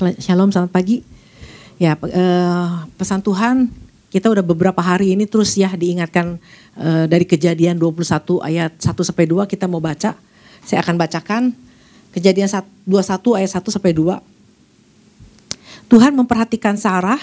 Shalom, 0.00 0.48
selamat 0.48 0.72
pagi. 0.72 1.04
Ya, 1.76 1.92
eh, 1.92 2.68
pesan 2.96 3.20
Tuhan 3.20 3.68
kita 4.08 4.32
udah 4.32 4.40
beberapa 4.40 4.80
hari 4.80 5.12
ini 5.12 5.28
terus 5.28 5.52
ya 5.60 5.68
diingatkan 5.76 6.40
eh, 6.80 7.04
dari 7.04 7.28
kejadian 7.28 7.76
21 7.76 8.40
ayat 8.40 8.72
1 8.80 9.04
sampai 9.04 9.28
2 9.28 9.44
kita 9.44 9.68
mau 9.68 9.84
baca. 9.84 10.16
Saya 10.64 10.80
akan 10.80 10.96
bacakan 10.96 11.52
kejadian 12.16 12.48
21 12.48 13.36
ayat 13.36 13.50
1 13.52 13.60
sampai 13.68 13.92
2. 13.92 14.24
Tuhan 15.92 16.16
memperhatikan 16.16 16.80
Sarah 16.80 17.20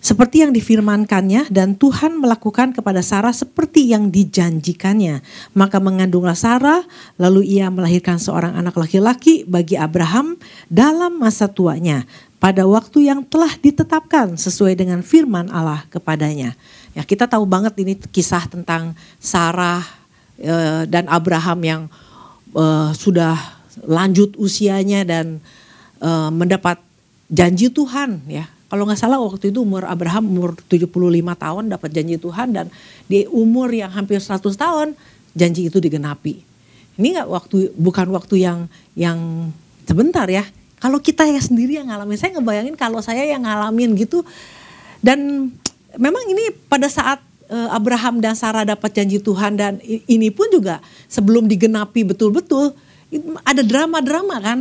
seperti 0.00 0.40
yang 0.40 0.56
difirmankannya 0.56 1.52
dan 1.52 1.76
Tuhan 1.76 2.16
melakukan 2.16 2.72
kepada 2.72 3.04
Sarah 3.04 3.36
seperti 3.36 3.92
yang 3.92 4.08
dijanjikannya. 4.08 5.20
Maka 5.52 5.76
mengandunglah 5.76 6.32
Sarah 6.32 6.88
lalu 7.20 7.60
ia 7.60 7.68
melahirkan 7.68 8.16
seorang 8.16 8.56
anak 8.56 8.80
laki-laki 8.80 9.44
bagi 9.44 9.76
Abraham 9.76 10.40
dalam 10.72 11.20
masa 11.20 11.52
tuanya 11.52 12.08
pada 12.40 12.64
waktu 12.64 13.12
yang 13.12 13.20
telah 13.28 13.52
ditetapkan 13.60 14.40
sesuai 14.40 14.72
dengan 14.72 15.04
firman 15.04 15.52
Allah 15.52 15.84
kepadanya. 15.92 16.56
Ya, 16.96 17.04
kita 17.04 17.28
tahu 17.28 17.44
banget 17.44 17.76
ini 17.84 18.00
kisah 18.00 18.48
tentang 18.48 18.96
Sarah 19.20 19.84
e, 20.40 20.88
dan 20.88 21.12
Abraham 21.12 21.60
yang 21.60 21.82
e, 22.56 22.64
sudah 22.96 23.36
lanjut 23.84 24.32
usianya 24.40 25.04
dan 25.04 25.44
e, 26.00 26.10
mendapat 26.32 26.80
janji 27.28 27.68
Tuhan 27.68 28.24
ya 28.24 28.48
kalau 28.70 28.86
nggak 28.86 29.02
salah 29.02 29.18
waktu 29.18 29.50
itu 29.50 29.66
umur 29.66 29.82
Abraham 29.82 30.30
umur 30.30 30.54
75 30.70 30.86
tahun 31.34 31.64
dapat 31.74 31.90
janji 31.90 32.22
Tuhan 32.22 32.54
dan 32.54 32.66
di 33.10 33.26
umur 33.26 33.66
yang 33.74 33.90
hampir 33.90 34.22
100 34.22 34.38
tahun 34.54 34.94
janji 35.34 35.66
itu 35.66 35.82
digenapi. 35.82 36.38
Ini 36.94 37.18
nggak 37.18 37.28
waktu 37.28 37.74
bukan 37.74 38.14
waktu 38.14 38.46
yang 38.46 38.70
yang 38.94 39.50
sebentar 39.90 40.30
ya. 40.30 40.46
Kalau 40.78 41.02
kita 41.02 41.26
ya 41.26 41.42
sendiri 41.42 41.82
yang 41.82 41.90
ngalamin, 41.90 42.16
saya 42.16 42.38
ngebayangin 42.38 42.78
kalau 42.78 43.02
saya 43.02 43.26
yang 43.26 43.42
ngalamin 43.42 43.92
gitu 43.98 44.22
dan 45.02 45.50
memang 45.98 46.24
ini 46.30 46.54
pada 46.70 46.86
saat 46.86 47.18
eh, 47.50 47.68
Abraham 47.74 48.22
dan 48.22 48.38
Sarah 48.38 48.62
dapat 48.62 48.94
janji 48.94 49.18
Tuhan 49.18 49.58
dan 49.58 49.82
ini 49.84 50.30
pun 50.30 50.46
juga 50.54 50.78
sebelum 51.10 51.50
digenapi 51.50 52.06
betul-betul 52.06 52.70
ada 53.42 53.62
drama-drama 53.66 54.38
kan 54.38 54.58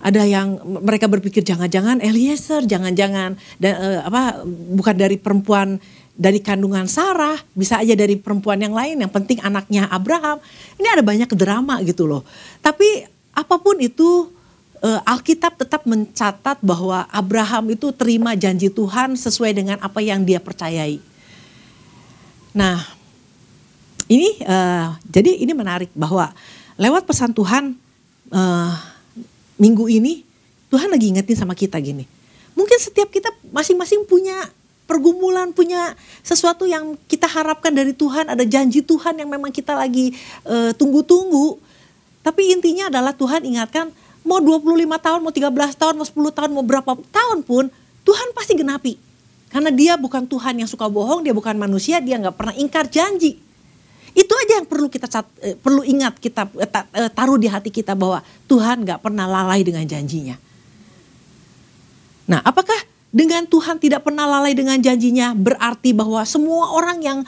ada 0.00 0.24
yang 0.24 0.56
mereka 0.80 1.06
berpikir 1.06 1.44
jangan-jangan 1.44 2.00
Eliezer, 2.00 2.64
jangan-jangan 2.64 3.36
uh, 3.36 4.00
apa 4.08 4.42
bukan 4.48 4.96
dari 4.96 5.20
perempuan 5.20 5.76
dari 6.20 6.40
kandungan 6.40 6.84
Sarah, 6.84 7.36
bisa 7.56 7.80
aja 7.80 7.96
dari 7.96 8.16
perempuan 8.16 8.60
yang 8.60 8.76
lain, 8.76 9.00
yang 9.00 9.12
penting 9.12 9.40
anaknya 9.40 9.88
Abraham. 9.88 10.40
Ini 10.76 10.88
ada 10.88 11.04
banyak 11.04 11.32
drama 11.32 11.80
gitu 11.80 12.04
loh. 12.04 12.24
Tapi 12.60 13.08
apa 13.32 13.56
pun 13.56 13.80
itu 13.80 14.28
uh, 14.84 15.00
Alkitab 15.04 15.56
tetap 15.56 15.88
mencatat 15.88 16.60
bahwa 16.60 17.08
Abraham 17.08 17.72
itu 17.72 17.92
terima 17.92 18.36
janji 18.36 18.68
Tuhan 18.68 19.16
sesuai 19.16 19.52
dengan 19.56 19.80
apa 19.80 20.00
yang 20.04 20.24
dia 20.24 20.40
percayai. 20.40 21.00
Nah, 22.52 22.82
ini 24.10 24.42
uh, 24.44 24.96
jadi 25.06 25.40
ini 25.40 25.52
menarik 25.54 25.88
bahwa 25.96 26.34
lewat 26.76 27.06
pesan 27.06 27.30
Tuhan 27.30 27.78
uh, 28.34 28.72
minggu 29.60 29.84
ini 29.92 30.24
Tuhan 30.72 30.88
lagi 30.88 31.12
ingetin 31.12 31.36
sama 31.36 31.52
kita 31.52 31.76
gini. 31.78 32.08
Mungkin 32.56 32.78
setiap 32.80 33.12
kita 33.12 33.28
masing-masing 33.52 34.08
punya 34.08 34.48
pergumulan, 34.88 35.54
punya 35.54 35.94
sesuatu 36.24 36.66
yang 36.66 36.98
kita 37.06 37.30
harapkan 37.30 37.70
dari 37.70 37.94
Tuhan, 37.94 38.26
ada 38.26 38.42
janji 38.42 38.82
Tuhan 38.82 39.22
yang 39.22 39.30
memang 39.30 39.54
kita 39.54 39.76
lagi 39.76 40.16
uh, 40.46 40.74
tunggu-tunggu. 40.74 41.62
Tapi 42.26 42.54
intinya 42.54 42.90
adalah 42.90 43.14
Tuhan 43.14 43.46
ingatkan 43.46 43.94
mau 44.26 44.42
25 44.42 44.66
tahun, 44.98 45.20
mau 45.22 45.32
13 45.34 45.78
tahun, 45.78 45.94
mau 45.94 46.06
10 46.06 46.36
tahun, 46.36 46.50
mau 46.50 46.64
berapa 46.66 46.92
tahun 47.10 47.38
pun 47.46 47.70
Tuhan 48.02 48.28
pasti 48.34 48.58
genapi. 48.58 48.94
Karena 49.50 49.70
dia 49.74 49.98
bukan 49.98 50.26
Tuhan 50.26 50.62
yang 50.62 50.70
suka 50.70 50.86
bohong, 50.86 51.26
dia 51.26 51.34
bukan 51.34 51.58
manusia, 51.58 51.98
dia 51.98 52.18
nggak 52.18 52.34
pernah 52.38 52.54
ingkar 52.54 52.86
janji. 52.86 53.38
Itu 54.12 54.32
aja 54.34 54.62
yang 54.62 54.66
perlu 54.66 54.90
kita 54.90 55.06
eh, 55.42 55.54
perlu 55.54 55.82
ingat 55.86 56.18
kita 56.18 56.50
eh, 56.58 56.70
eh, 56.70 57.10
taruh 57.10 57.38
di 57.38 57.46
hati 57.46 57.70
kita 57.70 57.94
bahwa 57.94 58.22
Tuhan 58.50 58.82
nggak 58.82 59.00
pernah 59.00 59.26
lalai 59.30 59.62
dengan 59.62 59.86
janjinya. 59.86 60.36
Nah, 62.30 62.40
apakah 62.46 62.78
dengan 63.10 63.42
Tuhan 63.46 63.82
tidak 63.82 64.06
pernah 64.06 64.22
lalai 64.26 64.54
dengan 64.54 64.78
janjinya 64.78 65.34
berarti 65.34 65.90
bahwa 65.90 66.22
semua 66.22 66.70
orang 66.78 67.02
yang 67.02 67.18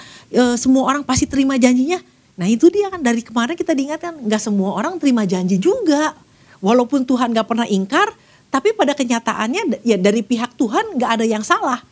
semua 0.55 0.87
orang 0.87 1.03
pasti 1.03 1.27
terima 1.27 1.59
janjinya? 1.59 1.99
Nah 2.39 2.47
itu 2.47 2.71
dia 2.71 2.87
kan 2.87 3.03
dari 3.03 3.19
kemarin 3.19 3.59
kita 3.59 3.75
diingatkan 3.75 4.15
nggak 4.15 4.39
semua 4.39 4.79
orang 4.79 4.97
terima 5.03 5.27
janji 5.27 5.59
juga. 5.59 6.15
Walaupun 6.63 7.03
Tuhan 7.03 7.35
nggak 7.35 7.51
pernah 7.51 7.67
ingkar, 7.67 8.15
tapi 8.47 8.71
pada 8.79 8.95
kenyataannya 8.95 9.83
ya 9.83 9.99
dari 9.99 10.23
pihak 10.23 10.55
Tuhan 10.55 10.95
nggak 10.95 11.11
ada 11.19 11.27
yang 11.27 11.43
salah. 11.43 11.83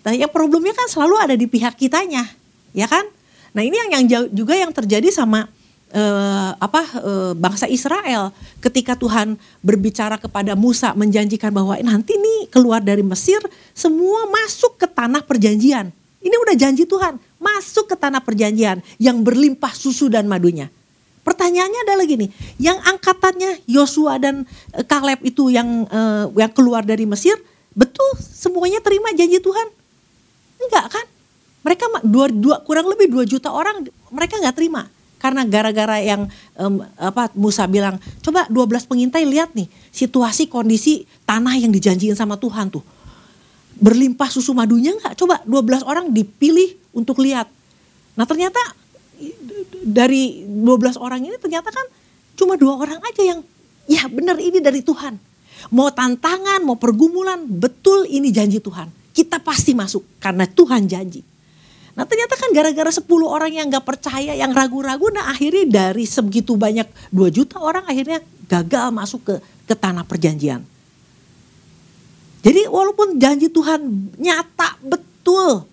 Nah 0.00 0.16
yang 0.16 0.32
problemnya 0.32 0.72
kan 0.72 0.88
selalu 0.88 1.14
ada 1.20 1.34
di 1.36 1.44
pihak 1.44 1.76
kitanya, 1.76 2.24
ya 2.72 2.88
kan? 2.88 3.04
Nah 3.54 3.62
ini 3.62 3.76
yang 3.78 3.90
yang 3.94 4.26
juga 4.34 4.58
yang 4.58 4.74
terjadi 4.74 5.14
sama 5.14 5.46
uh, 5.94 6.50
apa 6.58 6.82
uh, 6.98 7.32
bangsa 7.38 7.70
Israel 7.70 8.34
ketika 8.58 8.98
Tuhan 8.98 9.38
berbicara 9.62 10.18
kepada 10.18 10.58
Musa 10.58 10.90
menjanjikan 10.98 11.54
bahwa 11.54 11.78
nanti 11.78 12.18
nih 12.18 12.50
keluar 12.50 12.82
dari 12.82 13.06
Mesir 13.06 13.38
semua 13.70 14.26
masuk 14.26 14.76
ke 14.76 14.90
tanah 14.90 15.22
perjanjian. 15.22 15.94
Ini 16.24 16.34
udah 16.34 16.56
janji 16.58 16.88
Tuhan 16.88 17.20
masuk 17.38 17.94
ke 17.94 17.96
tanah 17.96 18.24
perjanjian 18.24 18.82
yang 18.98 19.22
berlimpah 19.22 19.70
susu 19.70 20.10
dan 20.10 20.26
madunya. 20.26 20.72
Pertanyaannya 21.24 21.80
adalah 21.88 22.04
gini, 22.04 22.28
yang 22.60 22.76
angkatannya 22.84 23.64
Yosua 23.64 24.20
dan 24.20 24.44
eh, 24.76 24.84
Kaleb 24.84 25.24
itu 25.24 25.48
yang 25.48 25.88
uh, 25.88 26.28
yang 26.36 26.52
keluar 26.52 26.84
dari 26.84 27.08
Mesir, 27.08 27.32
betul 27.72 28.04
semuanya 28.20 28.84
terima 28.84 29.08
janji 29.16 29.40
Tuhan? 29.40 29.68
Enggak 30.60 30.86
kan? 30.92 31.06
Mereka 31.64 31.88
dua, 32.04 32.28
dua 32.28 32.56
kurang 32.60 32.84
lebih 32.92 33.08
dua 33.08 33.24
juta 33.24 33.48
orang 33.48 33.88
mereka 34.12 34.36
nggak 34.36 34.54
terima. 34.54 34.84
Karena 35.16 35.40
gara-gara 35.48 35.96
yang 36.04 36.28
um, 36.60 36.84
apa 37.00 37.32
Musa 37.32 37.64
bilang 37.64 37.96
coba 38.20 38.44
12 38.52 38.84
pengintai 38.84 39.24
lihat 39.24 39.56
nih 39.56 39.64
situasi 39.88 40.52
kondisi 40.52 41.08
tanah 41.24 41.56
yang 41.56 41.72
dijanjiin 41.72 42.12
sama 42.12 42.36
Tuhan 42.36 42.68
tuh. 42.68 42.84
Berlimpah 43.80 44.28
susu 44.28 44.52
madunya 44.52 44.92
nggak? 44.92 45.16
Coba 45.16 45.40
12 45.48 45.80
orang 45.88 46.12
dipilih 46.12 46.76
untuk 46.92 47.24
lihat. 47.24 47.48
Nah 48.20 48.28
ternyata 48.28 48.60
dari 49.80 50.44
12 50.44 51.00
orang 51.00 51.24
ini 51.24 51.40
ternyata 51.40 51.72
kan 51.72 51.88
cuma 52.36 52.60
dua 52.60 52.76
orang 52.76 53.00
aja 53.00 53.22
yang 53.24 53.40
ya 53.88 54.04
benar 54.12 54.36
ini 54.36 54.60
dari 54.60 54.84
Tuhan. 54.84 55.16
Mau 55.72 55.88
tantangan 55.88 56.60
mau 56.60 56.76
pergumulan 56.76 57.40
betul 57.48 58.04
ini 58.04 58.28
janji 58.28 58.60
Tuhan. 58.60 58.92
Kita 59.16 59.40
pasti 59.40 59.72
masuk 59.72 60.04
karena 60.20 60.44
Tuhan 60.44 60.84
janji 60.84 61.24
Nah 61.94 62.02
ternyata 62.02 62.34
kan 62.34 62.50
gara-gara 62.50 62.90
10 62.90 63.06
orang 63.22 63.52
yang 63.54 63.66
gak 63.70 63.86
percaya, 63.86 64.34
yang 64.34 64.50
ragu-ragu, 64.50 65.14
nah 65.14 65.30
akhirnya 65.30 65.64
dari 65.70 66.02
segitu 66.02 66.58
banyak 66.58 66.90
2 67.14 67.30
juta 67.30 67.62
orang 67.62 67.86
akhirnya 67.86 68.18
gagal 68.50 68.90
masuk 68.90 69.20
ke, 69.22 69.34
ke 69.70 69.74
tanah 69.78 70.02
perjanjian. 70.02 70.66
Jadi 72.44 72.68
walaupun 72.68 73.16
janji 73.16 73.48
Tuhan 73.48 74.10
nyata 74.18 74.76
betul, 74.84 75.64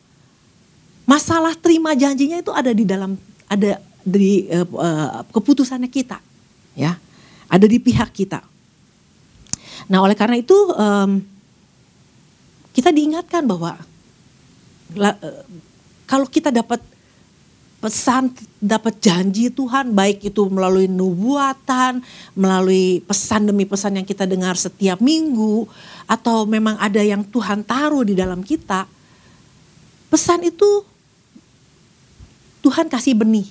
masalah 1.09 1.57
terima 1.57 1.97
janjinya 1.97 2.39
itu 2.39 2.53
ada 2.53 2.71
di 2.71 2.85
dalam, 2.87 3.17
ada 3.49 3.81
di 4.05 4.47
uh, 4.47 5.25
keputusannya 5.35 5.89
kita. 5.91 6.21
ya 6.77 6.95
Ada 7.51 7.65
di 7.67 7.75
pihak 7.81 8.15
kita. 8.15 8.39
Nah 9.91 9.99
oleh 9.99 10.15
karena 10.15 10.39
itu 10.39 10.55
um, 10.71 11.19
kita 12.71 12.95
diingatkan 12.95 13.43
bahwa 13.43 13.75
kalau 16.11 16.27
kita 16.27 16.51
dapat 16.51 16.83
pesan, 17.79 18.35
dapat 18.59 18.99
janji 18.99 19.47
Tuhan, 19.47 19.95
baik 19.95 20.27
itu 20.27 20.43
melalui 20.51 20.91
nubuatan, 20.91 22.03
melalui 22.35 22.99
pesan 23.07 23.47
demi 23.47 23.63
pesan 23.63 23.95
yang 23.95 24.03
kita 24.03 24.27
dengar 24.27 24.59
setiap 24.59 24.99
minggu, 24.99 25.71
atau 26.03 26.43
memang 26.43 26.75
ada 26.83 26.99
yang 26.99 27.23
Tuhan 27.23 27.63
taruh 27.63 28.03
di 28.03 28.11
dalam 28.11 28.43
kita, 28.43 28.83
pesan 30.11 30.51
itu 30.51 30.83
Tuhan 32.59 32.91
kasih 32.91 33.15
benih. 33.15 33.47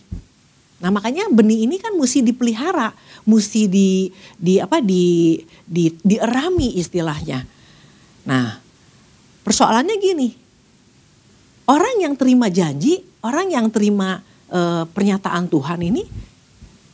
Nah 0.84 0.92
makanya 0.92 1.32
benih 1.32 1.64
ini 1.64 1.80
kan 1.80 1.96
mesti 1.96 2.20
dipelihara, 2.20 2.92
mesti 3.24 3.72
di, 3.72 4.12
di 4.36 4.60
apa 4.60 4.84
di, 4.84 5.40
di 5.64 5.96
dierami 6.04 6.76
istilahnya. 6.76 7.40
Nah 8.28 8.60
persoalannya 9.48 9.96
gini, 9.96 10.28
orang 11.70 12.02
yang 12.02 12.14
terima 12.18 12.50
janji, 12.50 12.98
orang 13.22 13.46
yang 13.54 13.70
terima 13.70 14.18
uh, 14.50 14.82
pernyataan 14.90 15.46
Tuhan 15.46 15.78
ini, 15.86 16.02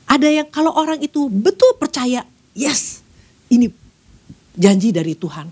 ada 0.05 0.29
yang 0.29 0.47
kalau 0.53 0.77
orang 0.77 1.01
itu 1.01 1.33
betul 1.33 1.73
percaya, 1.81 2.29
yes, 2.53 3.01
ini 3.49 3.73
janji 4.53 4.93
dari 4.93 5.17
Tuhan. 5.17 5.49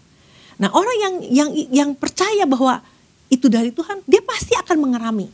Nah 0.61 0.71
orang 0.71 0.97
yang 1.01 1.15
yang 1.33 1.51
yang 1.73 1.91
percaya 1.97 2.45
bahwa 2.45 2.85
itu 3.33 3.49
dari 3.49 3.73
Tuhan, 3.73 4.05
dia 4.05 4.21
pasti 4.21 4.53
akan 4.55 4.77
mengerami. 4.79 5.27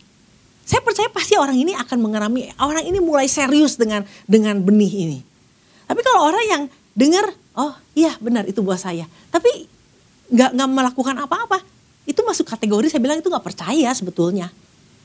Saya 0.65 0.87
percaya 0.87 1.11
pasti 1.11 1.35
orang 1.35 1.59
ini 1.59 1.75
akan 1.75 1.99
mengerami, 1.99 2.47
orang 2.63 2.87
ini 2.87 3.03
mulai 3.03 3.27
serius 3.27 3.75
dengan 3.75 4.07
dengan 4.31 4.55
benih 4.63 4.93
ini. 5.11 5.19
Tapi 5.91 6.01
kalau 6.07 6.31
orang 6.31 6.45
yang 6.47 6.63
dengar 6.95 7.27
oh 7.59 7.75
iya 7.99 8.15
benar 8.23 8.47
itu 8.47 8.63
buat 8.63 8.79
saya. 8.79 9.11
Tapi 9.35 9.67
nggak 10.31 10.55
nggak 10.55 10.71
melakukan 10.71 11.17
apa-apa. 11.19 11.59
Itu 12.11 12.27
masuk 12.27 12.51
kategori 12.51 12.91
saya 12.91 12.99
bilang 12.99 13.23
itu 13.23 13.31
nggak 13.31 13.47
percaya 13.47 13.95
sebetulnya. 13.95 14.51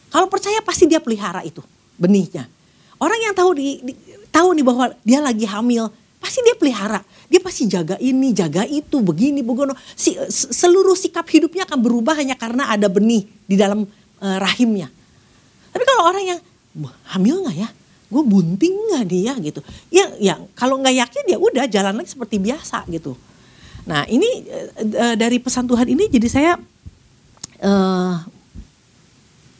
Kalau 0.09 0.25
percaya 0.25 0.57
pasti 0.65 0.89
dia 0.89 0.97
pelihara 0.97 1.45
itu 1.45 1.61
benihnya. 2.01 2.49
Orang 2.97 3.21
yang 3.21 3.37
tahu 3.37 3.53
di, 3.53 3.77
di 3.85 3.93
tahu 4.33 4.57
nih 4.57 4.65
bahwa 4.65 4.89
dia 5.05 5.19
lagi 5.21 5.45
hamil, 5.45 5.93
pasti 6.17 6.41
dia 6.41 6.57
pelihara. 6.57 7.05
Dia 7.29 7.37
pasti 7.43 7.69
jaga 7.69 7.99
ini, 8.01 8.31
jaga 8.33 8.65
itu, 8.65 9.03
begini, 9.05 9.45
begono. 9.45 9.77
Si, 9.93 10.17
seluruh 10.31 10.97
sikap 10.97 11.27
hidupnya 11.29 11.69
akan 11.69 11.77
berubah 11.83 12.17
hanya 12.17 12.33
karena 12.33 12.71
ada 12.71 12.89
benih 12.89 13.27
di 13.45 13.53
dalam 13.59 13.85
uh, 14.23 14.37
rahimnya. 14.41 14.89
Tapi 15.75 15.83
kalau 15.83 16.09
orang 16.09 16.23
yang 16.23 16.39
hamil 17.11 17.45
nggak 17.45 17.57
ya? 17.59 17.69
Gue 18.07 18.23
bunting 18.23 18.73
nggak 18.95 19.05
dia 19.11 19.33
gitu? 19.43 19.59
Ya, 19.91 20.05
ya 20.17 20.33
kalau 20.55 20.79
nggak 20.79 20.95
yakin 20.95 21.23
ya 21.35 21.37
udah 21.37 21.65
jalan 21.67 21.99
lagi 21.99 22.15
seperti 22.15 22.39
biasa 22.39 22.87
gitu. 22.87 23.19
Nah 23.85 24.07
ini 24.07 24.47
uh, 24.95 25.15
dari 25.19 25.37
pesan 25.43 25.67
Tuhan 25.67 25.85
ini 25.91 26.07
jadi 26.07 26.27
saya 26.31 26.51
uh, 27.61 28.23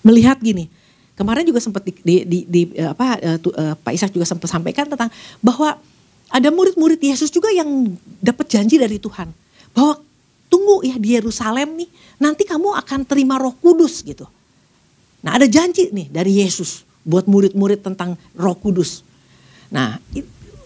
melihat 0.05 0.39
gini. 0.41 0.67
Kemarin 1.15 1.47
juga 1.47 1.63
sempat 1.63 1.87
di, 1.87 1.95
di, 2.03 2.15
di, 2.27 2.39
di 2.43 2.61
apa 2.83 3.15
uh, 3.23 3.39
uh, 3.39 3.75
Pak 3.79 3.93
Ishak 3.95 4.11
juga 4.11 4.27
sempat 4.27 4.51
sampaikan 4.51 4.83
tentang 4.83 5.07
bahwa 5.39 5.79
ada 6.27 6.49
murid-murid 6.51 6.99
Yesus 6.99 7.31
juga 7.31 7.47
yang 7.55 7.95
dapat 8.19 8.51
janji 8.51 8.75
dari 8.75 8.99
Tuhan 8.99 9.31
bahwa 9.71 10.01
tunggu 10.51 10.83
ya 10.83 10.99
di 10.99 11.15
Yerusalem 11.15 11.79
nih 11.79 11.89
nanti 12.19 12.43
kamu 12.43 12.75
akan 12.83 13.07
terima 13.07 13.39
Roh 13.39 13.55
Kudus 13.55 14.03
gitu. 14.03 14.27
Nah 15.23 15.39
ada 15.39 15.47
janji 15.47 15.87
nih 15.89 16.11
dari 16.11 16.43
Yesus 16.43 16.83
buat 17.07 17.29
murid-murid 17.29 17.79
tentang 17.79 18.19
Roh 18.35 18.57
Kudus. 18.59 19.05
Nah 19.71 20.01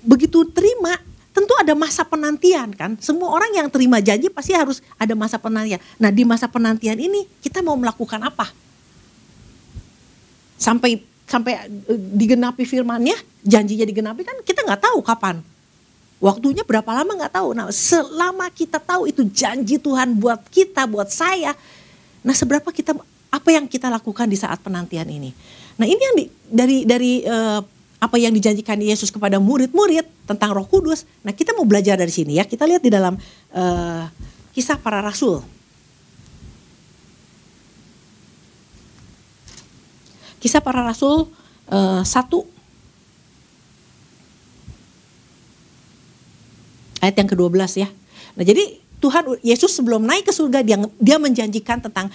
begitu 0.02 0.50
terima 0.50 0.98
tentu 1.40 1.56
ada 1.56 1.72
masa 1.72 2.04
penantian 2.04 2.76
kan. 2.76 3.00
Semua 3.00 3.32
orang 3.32 3.56
yang 3.56 3.72
terima 3.72 4.04
janji 4.04 4.28
pasti 4.28 4.52
harus 4.52 4.84
ada 5.00 5.16
masa 5.16 5.40
penantian. 5.40 5.80
Nah 5.96 6.12
di 6.12 6.28
masa 6.28 6.52
penantian 6.52 7.00
ini 7.00 7.24
kita 7.40 7.64
mau 7.64 7.80
melakukan 7.80 8.20
apa? 8.20 8.52
sampai 10.60 11.00
sampai 11.24 11.54
eh, 11.88 12.00
digenapi 12.20 12.68
firmannya, 12.68 13.16
janjinya 13.48 13.88
digenapi 13.88 14.28
kan 14.28 14.36
kita 14.44 14.68
nggak 14.68 14.84
tahu 14.84 15.00
kapan. 15.00 15.40
Waktunya 16.20 16.68
berapa 16.68 16.92
lama 16.92 17.16
nggak 17.16 17.34
tahu. 17.34 17.56
Nah 17.56 17.72
selama 17.72 18.52
kita 18.52 18.76
tahu 18.76 19.08
itu 19.08 19.24
janji 19.32 19.80
Tuhan 19.80 20.20
buat 20.20 20.44
kita, 20.52 20.84
buat 20.84 21.08
saya. 21.08 21.56
Nah 22.28 22.36
seberapa 22.36 22.68
kita 22.76 22.92
apa 23.32 23.50
yang 23.56 23.72
kita 23.72 23.88
lakukan 23.88 24.28
di 24.28 24.36
saat 24.36 24.60
penantian 24.60 25.08
ini. 25.08 25.32
Nah 25.80 25.88
ini 25.88 26.02
yang 26.04 26.16
di, 26.20 26.26
dari 26.52 26.78
dari 26.84 27.14
uh, 27.24 27.64
apa 28.00 28.16
yang 28.16 28.32
dijanjikan 28.32 28.80
Yesus 28.80 29.12
kepada 29.12 29.38
murid-murid 29.44 30.08
tentang 30.24 30.56
Roh 30.56 30.64
Kudus. 30.64 31.04
Nah 31.24 31.36
kita 31.36 31.52
mau 31.52 31.68
belajar 31.68 32.00
dari 32.00 32.12
sini 32.12 32.40
ya. 32.40 32.48
Kita 32.48 32.64
lihat 32.64 32.80
di 32.80 32.92
dalam 32.92 33.20
uh, 33.54 34.04
kisah 34.56 34.80
para 34.80 35.04
rasul. 35.04 35.44
Kisah 40.40 40.64
para 40.64 40.80
Rasul 40.80 41.28
uh, 41.68 42.02
satu 42.08 42.48
ayat 47.04 47.16
yang 47.20 47.28
ke-12 47.28 47.60
ya. 47.76 47.92
Nah, 48.40 48.44
jadi 48.48 48.80
Tuhan 49.04 49.40
Yesus 49.44 49.76
sebelum 49.76 50.04
naik 50.04 50.28
ke 50.28 50.34
surga 50.36 50.64
dia 50.64 50.80
dia 51.00 51.20
menjanjikan 51.20 51.84
tentang 51.84 52.08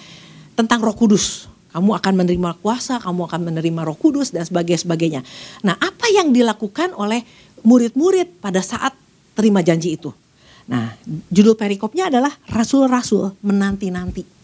tentang 0.56 0.80
Roh 0.80 0.96
Kudus. 0.96 1.52
Kamu 1.74 1.90
akan 1.98 2.22
menerima 2.22 2.62
kuasa, 2.62 3.02
kamu 3.02 3.26
akan 3.26 3.50
menerima 3.50 3.80
Roh 3.82 3.98
Kudus 3.98 4.30
dan 4.30 4.46
sebagainya 4.46 4.86
sebagainya. 4.86 5.20
Nah, 5.66 5.74
apa 5.74 6.06
yang 6.14 6.30
dilakukan 6.30 6.94
oleh 6.94 7.26
murid-murid 7.66 8.38
pada 8.38 8.62
saat 8.62 8.94
terima 9.34 9.58
janji 9.58 9.98
itu? 9.98 10.14
Nah, 10.70 10.94
judul 11.34 11.58
perikopnya 11.58 12.14
adalah 12.14 12.30
rasul-rasul 12.46 13.34
menanti-nanti. 13.42 14.34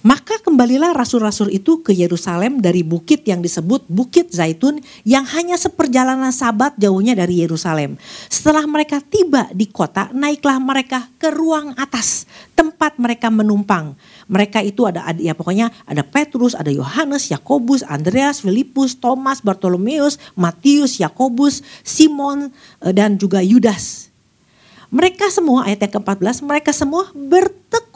Maka 0.00 0.40
kembalilah 0.40 0.96
rasul-rasul 0.96 1.52
itu 1.52 1.84
ke 1.84 1.92
Yerusalem 1.92 2.64
dari 2.64 2.80
bukit 2.80 3.20
yang 3.28 3.44
disebut 3.44 3.84
Bukit 3.84 4.32
Zaitun 4.32 4.80
yang 5.04 5.28
hanya 5.28 5.60
seperjalanan 5.60 6.32
sabat 6.32 6.72
jauhnya 6.80 7.12
dari 7.12 7.44
Yerusalem. 7.44 8.00
Setelah 8.32 8.64
mereka 8.64 9.04
tiba 9.04 9.52
di 9.52 9.68
kota, 9.68 10.08
naiklah 10.16 10.56
mereka 10.56 11.04
ke 11.20 11.28
ruang 11.28 11.76
atas 11.76 12.24
tempat 12.56 12.96
mereka 12.96 13.28
menumpang. 13.28 13.92
Mereka 14.30 14.62
itu 14.62 14.86
ada 14.86 15.10
ya 15.18 15.34
pokoknya 15.34 15.74
ada 15.90 16.06
Petrus, 16.06 16.54
ada 16.54 16.70
Yohanes, 16.70 17.26
Yakobus, 17.34 17.82
Andreas, 17.82 18.46
Filipus, 18.46 18.94
Thomas, 18.94 19.42
Bartolomeus, 19.42 20.22
Matius, 20.38 21.02
Yakobus, 21.02 21.66
Simon 21.82 22.54
eh, 22.78 22.94
dan 22.94 23.18
juga 23.18 23.42
Yudas. 23.42 24.06
Mereka 24.94 25.30
semua 25.34 25.66
ayat 25.66 25.86
yang 25.86 25.98
ke-14 25.98 26.46
mereka 26.46 26.70
semua 26.70 27.10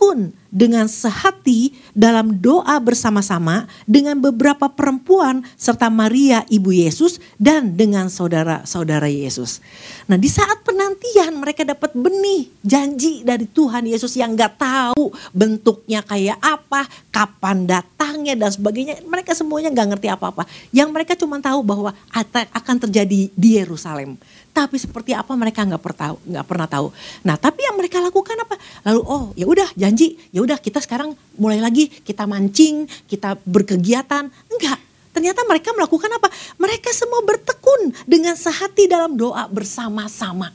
bertekun 0.04 0.36
dengan 0.54 0.86
sehati 0.86 1.74
dalam 1.90 2.38
doa 2.38 2.78
bersama-sama 2.78 3.66
dengan 3.90 4.14
beberapa 4.22 4.70
perempuan 4.70 5.42
serta 5.58 5.90
Maria 5.90 6.46
ibu 6.46 6.70
Yesus 6.70 7.18
dan 7.42 7.74
dengan 7.74 8.06
saudara-saudara 8.06 9.10
Yesus. 9.10 9.58
Nah 10.06 10.14
di 10.14 10.30
saat 10.30 10.62
penantian 10.62 11.34
mereka 11.34 11.66
dapat 11.66 11.90
benih 11.98 12.46
janji 12.62 13.26
dari 13.26 13.50
Tuhan 13.50 13.82
Yesus 13.90 14.14
yang 14.14 14.38
gak 14.38 14.62
tahu 14.62 15.10
bentuknya 15.34 16.06
kayak 16.06 16.38
apa, 16.38 16.86
kapan 17.10 17.66
datangnya 17.66 18.38
dan 18.38 18.54
sebagainya. 18.54 19.02
Mereka 19.02 19.34
semuanya 19.34 19.74
gak 19.74 19.98
ngerti 19.98 20.08
apa-apa. 20.12 20.46
Yang 20.70 20.88
mereka 20.94 21.12
cuma 21.18 21.42
tahu 21.42 21.66
bahwa 21.66 21.90
akan 22.54 22.76
terjadi 22.86 23.26
di 23.34 23.48
Yerusalem 23.58 24.14
tapi 24.54 24.78
seperti 24.78 25.10
apa 25.10 25.34
mereka 25.34 25.66
nggak 25.66 25.82
pernah 25.82 26.14
nggak 26.14 26.46
pernah 26.46 26.68
tahu. 26.70 26.94
Nah, 27.26 27.34
tapi 27.34 27.66
yang 27.66 27.74
mereka 27.74 27.98
lakukan 27.98 28.38
apa? 28.38 28.54
Lalu 28.86 29.00
oh 29.02 29.24
ya 29.34 29.50
udah 29.50 29.66
janji, 29.74 30.14
ya 30.30 30.46
udah 30.46 30.62
kita 30.62 30.78
sekarang 30.78 31.18
mulai 31.34 31.58
lagi 31.58 31.90
kita 31.90 32.22
mancing, 32.30 32.86
kita 33.10 33.34
berkegiatan. 33.42 34.30
Enggak. 34.30 34.78
Ternyata 35.10 35.46
mereka 35.46 35.74
melakukan 35.74 36.10
apa? 36.10 36.30
Mereka 36.58 36.90
semua 36.94 37.22
bertekun 37.26 37.94
dengan 38.06 38.38
sehati 38.38 38.86
dalam 38.86 39.18
doa 39.18 39.46
bersama-sama. 39.50 40.50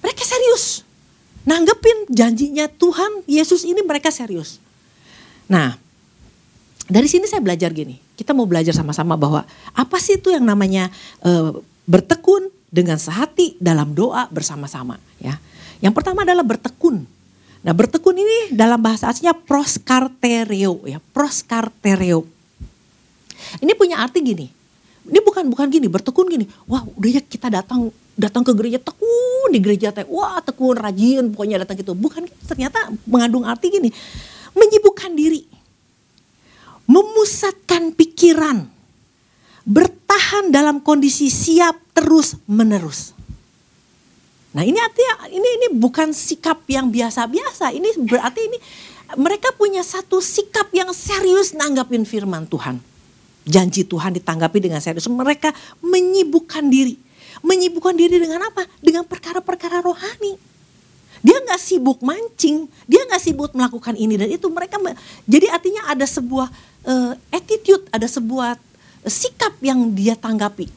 Mereka 0.00 0.24
serius. 0.24 0.84
Nanggepin 1.48 2.08
janjinya 2.12 2.68
Tuhan 2.72 3.24
Yesus 3.24 3.64
ini 3.64 3.80
mereka 3.84 4.12
serius. 4.12 4.60
Nah, 5.48 5.80
dari 6.92 7.08
sini 7.08 7.24
saya 7.24 7.40
belajar 7.40 7.72
gini. 7.72 8.00
Kita 8.12 8.36
mau 8.36 8.44
belajar 8.44 8.76
sama-sama 8.76 9.16
bahwa 9.16 9.48
apa 9.72 9.96
sih 9.96 10.20
itu 10.20 10.28
yang 10.28 10.44
namanya 10.44 10.92
uh, 11.24 11.56
bertekun 11.86 12.48
dengan 12.72 12.96
sehati 12.96 13.60
dalam 13.60 13.92
doa 13.92 14.30
bersama-sama 14.32 14.96
ya. 15.20 15.36
Yang 15.82 15.94
pertama 15.98 16.22
adalah 16.22 16.46
bertekun. 16.46 17.04
Nah, 17.62 17.74
bertekun 17.74 18.18
ini 18.18 18.54
dalam 18.54 18.78
bahasa 18.78 19.10
aslinya 19.10 19.34
proskartereo 19.34 20.82
ya, 20.86 20.98
proskartereo. 21.14 22.26
Ini 23.58 23.72
punya 23.74 24.02
arti 24.02 24.18
gini. 24.22 24.46
Ini 25.02 25.18
bukan 25.22 25.50
bukan 25.50 25.66
gini, 25.70 25.86
bertekun 25.90 26.26
gini. 26.30 26.46
Wah, 26.70 26.86
udah 26.86 27.10
ya 27.10 27.22
kita 27.22 27.50
datang 27.50 27.90
datang 28.14 28.46
ke 28.46 28.54
gereja 28.54 28.78
tekun 28.78 29.50
di 29.50 29.58
gereja 29.58 29.90
teh. 29.90 30.06
Wah, 30.06 30.38
tekun 30.42 30.78
rajin 30.78 31.34
pokoknya 31.34 31.66
datang 31.66 31.78
gitu. 31.78 31.94
Bukan 31.94 32.26
ternyata 32.46 32.90
mengandung 33.06 33.42
arti 33.42 33.70
gini. 33.70 33.90
Menyibukkan 34.54 35.10
diri. 35.14 35.46
Memusatkan 36.86 37.94
pikiran 37.94 38.71
bertahan 39.62 40.50
dalam 40.50 40.82
kondisi 40.82 41.30
siap 41.30 41.78
terus 41.94 42.38
menerus. 42.50 43.14
Nah 44.52 44.62
ini 44.66 44.76
artinya 44.76 45.32
ini 45.32 45.48
ini 45.62 45.66
bukan 45.80 46.12
sikap 46.12 46.64
yang 46.68 46.92
biasa-biasa. 46.92 47.72
Ini 47.72 48.04
berarti 48.04 48.40
ini 48.52 48.58
mereka 49.16 49.52
punya 49.56 49.80
satu 49.80 50.20
sikap 50.20 50.68
yang 50.76 50.92
serius 50.92 51.56
nanggapin 51.56 52.04
firman 52.04 52.44
Tuhan. 52.48 52.80
Janji 53.48 53.82
Tuhan 53.88 54.14
ditanggapi 54.14 54.58
dengan 54.60 54.78
serius. 54.78 55.08
Mereka 55.08 55.50
menyibukkan 55.80 56.68
diri. 56.68 57.00
Menyibukkan 57.42 57.96
diri 57.96 58.22
dengan 58.22 58.44
apa? 58.44 58.68
Dengan 58.78 59.02
perkara-perkara 59.08 59.82
rohani. 59.82 60.38
Dia 61.22 61.38
nggak 61.38 61.60
sibuk 61.62 62.02
mancing, 62.02 62.66
dia 62.90 63.06
nggak 63.06 63.22
sibuk 63.22 63.54
melakukan 63.54 63.94
ini 63.94 64.18
dan 64.18 64.26
itu. 64.26 64.50
Mereka 64.50 64.74
jadi 65.22 65.54
artinya 65.54 65.86
ada 65.86 66.02
sebuah 66.02 66.50
uh, 66.82 67.14
attitude, 67.30 67.86
ada 67.94 68.10
sebuah 68.10 68.58
sikap 69.06 69.58
yang 69.62 69.90
dia 69.94 70.14
tanggapi 70.14 70.70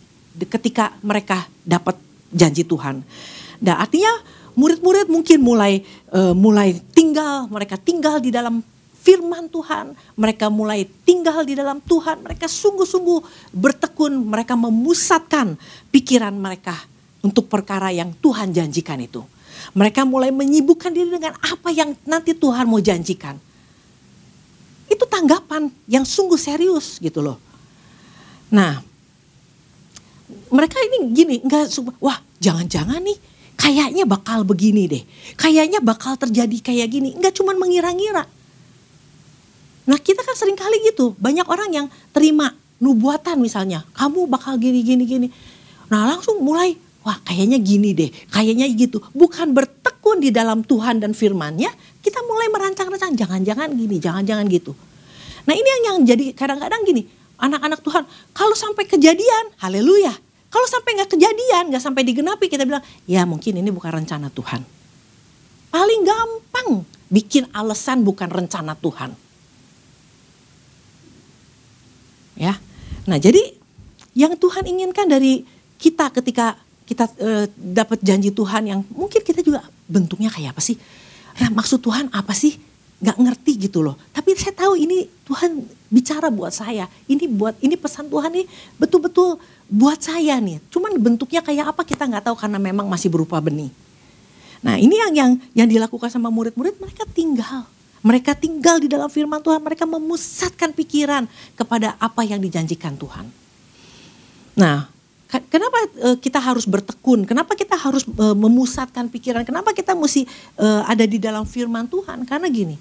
ketika 0.50 0.94
mereka 1.06 1.46
dapat 1.62 1.96
janji 2.34 2.66
Tuhan. 2.66 3.06
Nah, 3.62 3.80
artinya 3.80 4.12
murid-murid 4.58 5.08
mungkin 5.08 5.40
mulai 5.40 5.84
uh, 6.12 6.36
mulai 6.36 6.76
tinggal, 6.92 7.48
mereka 7.48 7.80
tinggal 7.80 8.20
di 8.20 8.34
dalam 8.34 8.64
firman 9.06 9.46
Tuhan, 9.54 9.94
mereka 10.18 10.50
mulai 10.50 10.90
tinggal 11.06 11.46
di 11.46 11.54
dalam 11.54 11.78
Tuhan, 11.86 12.26
mereka 12.26 12.50
sungguh-sungguh 12.50 13.54
bertekun, 13.54 14.18
mereka 14.26 14.58
memusatkan 14.58 15.54
pikiran 15.94 16.34
mereka 16.34 16.74
untuk 17.22 17.46
perkara 17.46 17.94
yang 17.94 18.10
Tuhan 18.18 18.50
janjikan 18.50 18.98
itu. 18.98 19.22
Mereka 19.78 20.10
mulai 20.10 20.34
menyibukkan 20.34 20.90
diri 20.90 21.14
dengan 21.14 21.38
apa 21.38 21.70
yang 21.70 21.94
nanti 22.06 22.34
Tuhan 22.34 22.66
mau 22.66 22.82
janjikan. 22.82 23.38
Itu 24.90 25.06
tanggapan 25.06 25.70
yang 25.86 26.06
sungguh 26.06 26.38
serius 26.38 26.98
gitu 26.98 27.22
loh. 27.22 27.45
Nah, 28.56 28.80
mereka 30.48 30.80
ini 30.80 31.12
gini, 31.12 31.36
enggak 31.44 31.68
wah 32.00 32.24
jangan-jangan 32.40 33.04
nih 33.04 33.18
kayaknya 33.60 34.04
bakal 34.08 34.48
begini 34.48 34.88
deh. 34.88 35.04
Kayaknya 35.36 35.84
bakal 35.84 36.16
terjadi 36.16 36.58
kayak 36.64 36.88
gini. 36.92 37.10
Enggak 37.16 37.36
cuma 37.36 37.52
mengira-ngira. 37.56 38.24
Nah 39.86 40.00
kita 40.02 40.22
kan 40.22 40.36
sering 40.36 40.58
kali 40.58 40.82
gitu. 40.88 41.14
Banyak 41.18 41.48
orang 41.48 41.70
yang 41.72 41.88
terima 42.12 42.54
nubuatan 42.80 43.40
misalnya. 43.42 43.84
Kamu 43.96 44.28
bakal 44.28 44.58
gini, 44.58 44.82
gini, 44.82 45.04
gini. 45.08 45.28
Nah 45.90 46.10
langsung 46.10 46.42
mulai, 46.42 46.74
wah 47.06 47.18
kayaknya 47.24 47.62
gini 47.62 47.94
deh. 47.94 48.10
Kayaknya 48.34 48.66
gitu. 48.74 49.02
Bukan 49.14 49.54
bertekun 49.54 50.22
di 50.22 50.34
dalam 50.34 50.66
Tuhan 50.66 51.00
dan 51.00 51.14
firmannya. 51.14 51.70
Kita 52.02 52.22
mulai 52.26 52.50
merancang-rancang. 52.50 53.14
Jangan-jangan 53.14 53.70
gini, 53.78 53.98
jangan-jangan 54.02 54.46
gitu. 54.50 54.74
Nah 55.46 55.54
ini 55.54 55.68
yang, 55.70 55.84
yang 55.86 55.98
jadi 56.06 56.26
kadang-kadang 56.34 56.82
gini. 56.86 57.06
Anak-anak 57.36 57.80
Tuhan. 57.84 58.04
Kalau 58.32 58.56
sampai 58.56 58.88
kejadian, 58.88 59.52
haleluya. 59.60 60.14
Kalau 60.48 60.68
sampai 60.72 60.96
nggak 60.96 61.12
kejadian, 61.20 61.64
nggak 61.74 61.84
sampai 61.84 62.08
digenapi, 62.08 62.48
kita 62.48 62.64
bilang, 62.64 62.84
ya 63.04 63.28
mungkin 63.28 63.60
ini 63.60 63.70
bukan 63.76 63.92
rencana 63.92 64.32
Tuhan. 64.32 64.64
Paling 65.68 66.02
gampang 66.08 66.88
bikin 67.12 67.52
alasan 67.52 68.08
bukan 68.08 68.32
rencana 68.32 68.72
Tuhan. 68.80 69.12
Ya, 72.36 72.60
nah 73.08 73.16
jadi 73.20 73.56
yang 74.16 74.36
Tuhan 74.36 74.64
inginkan 74.68 75.08
dari 75.08 75.44
kita 75.80 76.12
ketika 76.12 76.60
kita 76.88 77.08
e, 77.20 77.48
dapat 77.56 78.00
janji 78.04 78.32
Tuhan 78.32 78.64
yang 78.68 78.80
mungkin 78.92 79.24
kita 79.24 79.40
juga 79.44 79.64
bentuknya 79.88 80.32
kayak 80.32 80.56
apa 80.56 80.62
sih? 80.64 80.80
Nah, 81.42 81.52
maksud 81.52 81.84
Tuhan 81.84 82.08
apa 82.16 82.32
sih? 82.32 82.56
Gak 83.04 83.18
ngerti 83.20 83.68
gitu 83.68 83.84
loh. 83.84 84.00
Tapi 84.16 84.34
saya 84.40 84.56
tahu 84.56 84.80
ini 84.80 85.06
Tuhan 85.28 85.64
bicara 85.92 86.32
buat 86.32 86.52
saya. 86.52 86.88
Ini 87.06 87.28
buat 87.30 87.56
ini 87.60 87.76
pesan 87.76 88.08
Tuhan 88.08 88.32
nih 88.32 88.48
betul-betul 88.80 89.38
buat 89.68 90.00
saya 90.00 90.40
nih. 90.40 90.64
Cuman 90.72 90.96
bentuknya 91.00 91.44
kayak 91.44 91.76
apa 91.76 91.82
kita 91.84 92.08
nggak 92.08 92.32
tahu 92.32 92.36
karena 92.40 92.60
memang 92.60 92.88
masih 92.88 93.12
berupa 93.12 93.38
benih. 93.44 93.70
Nah 94.66 94.80
ini 94.82 94.98
yang 94.98 95.12
yang 95.14 95.32
yang 95.54 95.68
dilakukan 95.70 96.10
sama 96.10 96.34
murid-murid 96.34 96.80
mereka 96.82 97.06
tinggal. 97.12 97.68
Mereka 98.06 98.38
tinggal 98.38 98.78
di 98.78 98.88
dalam 98.90 99.10
firman 99.10 99.42
Tuhan. 99.42 99.62
Mereka 99.62 99.86
memusatkan 99.90 100.74
pikiran 100.74 101.26
kepada 101.58 101.98
apa 101.98 102.22
yang 102.22 102.38
dijanjikan 102.38 102.94
Tuhan. 102.98 103.26
Nah 104.56 104.95
kenapa 105.30 105.78
uh, 106.06 106.18
kita 106.18 106.38
harus 106.38 106.66
bertekun? 106.70 107.26
Kenapa 107.26 107.58
kita 107.58 107.74
harus 107.76 108.06
uh, 108.06 108.38
memusatkan 108.38 109.10
pikiran? 109.10 109.42
Kenapa 109.44 109.74
kita 109.74 109.98
mesti 109.98 110.26
uh, 110.58 110.86
ada 110.86 111.04
di 111.06 111.18
dalam 111.18 111.44
firman 111.44 111.90
Tuhan? 111.90 112.24
Karena 112.30 112.46
gini, 112.50 112.78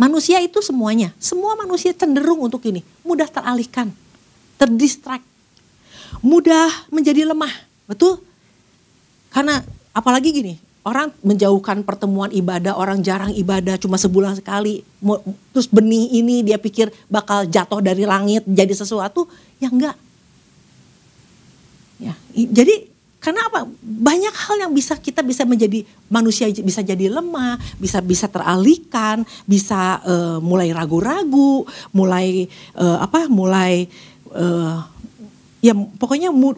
manusia 0.00 0.40
itu 0.40 0.60
semuanya, 0.60 1.12
semua 1.16 1.56
manusia 1.56 1.92
cenderung 1.92 2.40
untuk 2.44 2.64
ini, 2.68 2.84
mudah 3.04 3.28
teralihkan, 3.28 3.92
terdistract 4.60 5.24
mudah 6.20 6.68
menjadi 6.92 7.24
lemah, 7.28 7.52
betul? 7.88 8.20
Karena 9.30 9.62
apalagi 9.94 10.34
gini, 10.34 10.54
orang 10.82 11.14
menjauhkan 11.22 11.86
pertemuan 11.86 12.28
ibadah, 12.34 12.76
orang 12.76 13.00
jarang 13.00 13.32
ibadah 13.32 13.78
cuma 13.80 13.96
sebulan 13.96 14.40
sekali, 14.40 14.82
terus 15.54 15.68
benih 15.70 16.12
ini 16.18 16.42
dia 16.44 16.58
pikir 16.58 16.92
bakal 17.06 17.46
jatuh 17.46 17.80
dari 17.80 18.04
langit 18.04 18.44
jadi 18.44 18.72
sesuatu, 18.74 19.30
ya 19.62 19.70
enggak. 19.70 19.96
Ya, 22.00 22.16
jadi 22.32 22.88
karena 23.20 23.44
apa? 23.52 23.68
Banyak 23.84 24.32
hal 24.32 24.56
yang 24.64 24.72
bisa 24.72 24.96
kita 24.96 25.20
bisa 25.20 25.44
menjadi 25.44 25.84
manusia 26.08 26.48
bisa 26.48 26.80
jadi 26.80 27.12
lemah, 27.12 27.60
bisa 27.76 28.00
bisa 28.00 28.24
teralihkan, 28.24 29.28
bisa 29.44 30.00
uh, 30.08 30.38
mulai 30.40 30.72
ragu-ragu, 30.72 31.68
mulai 31.92 32.48
uh, 32.80 33.04
apa? 33.04 33.28
Mulai 33.28 33.92
uh, 34.32 34.80
ya 35.60 35.76
pokoknya 35.76 36.32
mu, 36.32 36.56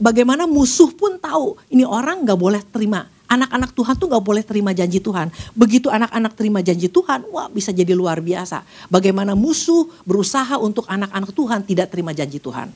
bagaimana 0.00 0.48
musuh 0.48 0.88
pun 0.96 1.20
tahu 1.20 1.60
ini 1.68 1.84
orang 1.84 2.24
nggak 2.24 2.40
boleh 2.40 2.64
terima 2.72 3.04
anak-anak 3.30 3.70
Tuhan 3.76 3.94
tuh 3.94 4.10
nggak 4.10 4.24
boleh 4.26 4.42
terima 4.42 4.74
janji 4.74 4.98
Tuhan. 4.98 5.30
Begitu 5.54 5.86
anak-anak 5.86 6.32
terima 6.34 6.58
janji 6.66 6.90
Tuhan, 6.90 7.30
wah 7.30 7.46
bisa 7.46 7.70
jadi 7.70 7.94
luar 7.94 8.18
biasa. 8.18 8.66
Bagaimana 8.90 9.38
musuh 9.38 9.86
berusaha 10.02 10.58
untuk 10.58 10.82
anak-anak 10.90 11.30
Tuhan 11.30 11.62
tidak 11.62 11.94
terima 11.94 12.10
janji 12.10 12.42
Tuhan. 12.42 12.74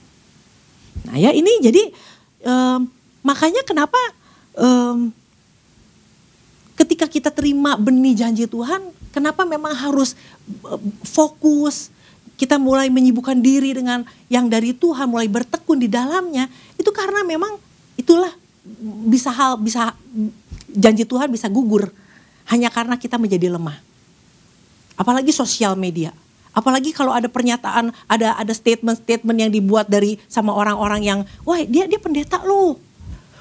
Nah 1.14 1.22
ya 1.22 1.30
ini 1.30 1.62
jadi 1.62 1.94
um, 2.42 2.90
makanya 3.22 3.62
kenapa 3.62 4.02
um, 4.58 5.14
ketika 6.74 7.06
kita 7.06 7.30
terima 7.30 7.78
benih 7.78 8.18
janji 8.18 8.50
Tuhan, 8.50 8.82
kenapa 9.14 9.46
memang 9.46 9.70
harus 9.78 10.18
fokus, 11.06 11.94
kita 12.34 12.58
mulai 12.58 12.90
menyibukkan 12.90 13.38
diri 13.38 13.78
dengan 13.78 14.02
yang 14.26 14.50
dari 14.50 14.74
Tuhan, 14.74 15.06
mulai 15.06 15.30
bertekun 15.30 15.78
di 15.78 15.86
dalamnya, 15.86 16.50
itu 16.74 16.90
karena 16.90 17.22
memang 17.22 17.62
itulah 17.94 18.34
bisa 19.06 19.30
hal 19.30 19.54
bisa 19.62 19.94
janji 20.66 21.06
Tuhan 21.06 21.30
bisa 21.30 21.46
gugur 21.46 21.94
hanya 22.50 22.74
karena 22.74 22.98
kita 22.98 23.22
menjadi 23.22 23.54
lemah. 23.54 23.78
Apalagi 24.98 25.30
sosial 25.30 25.78
media. 25.78 26.10
Apalagi 26.54 26.94
kalau 26.94 27.10
ada 27.10 27.26
pernyataan, 27.26 27.90
ada 28.06 28.38
ada 28.38 28.52
statement-statement 28.54 29.36
yang 29.36 29.50
dibuat 29.50 29.90
dari 29.90 30.22
sama 30.30 30.54
orang-orang 30.54 31.02
yang, 31.02 31.20
wah 31.42 31.58
dia 31.66 31.90
dia 31.90 31.98
pendeta 31.98 32.40
loh. 32.46 32.78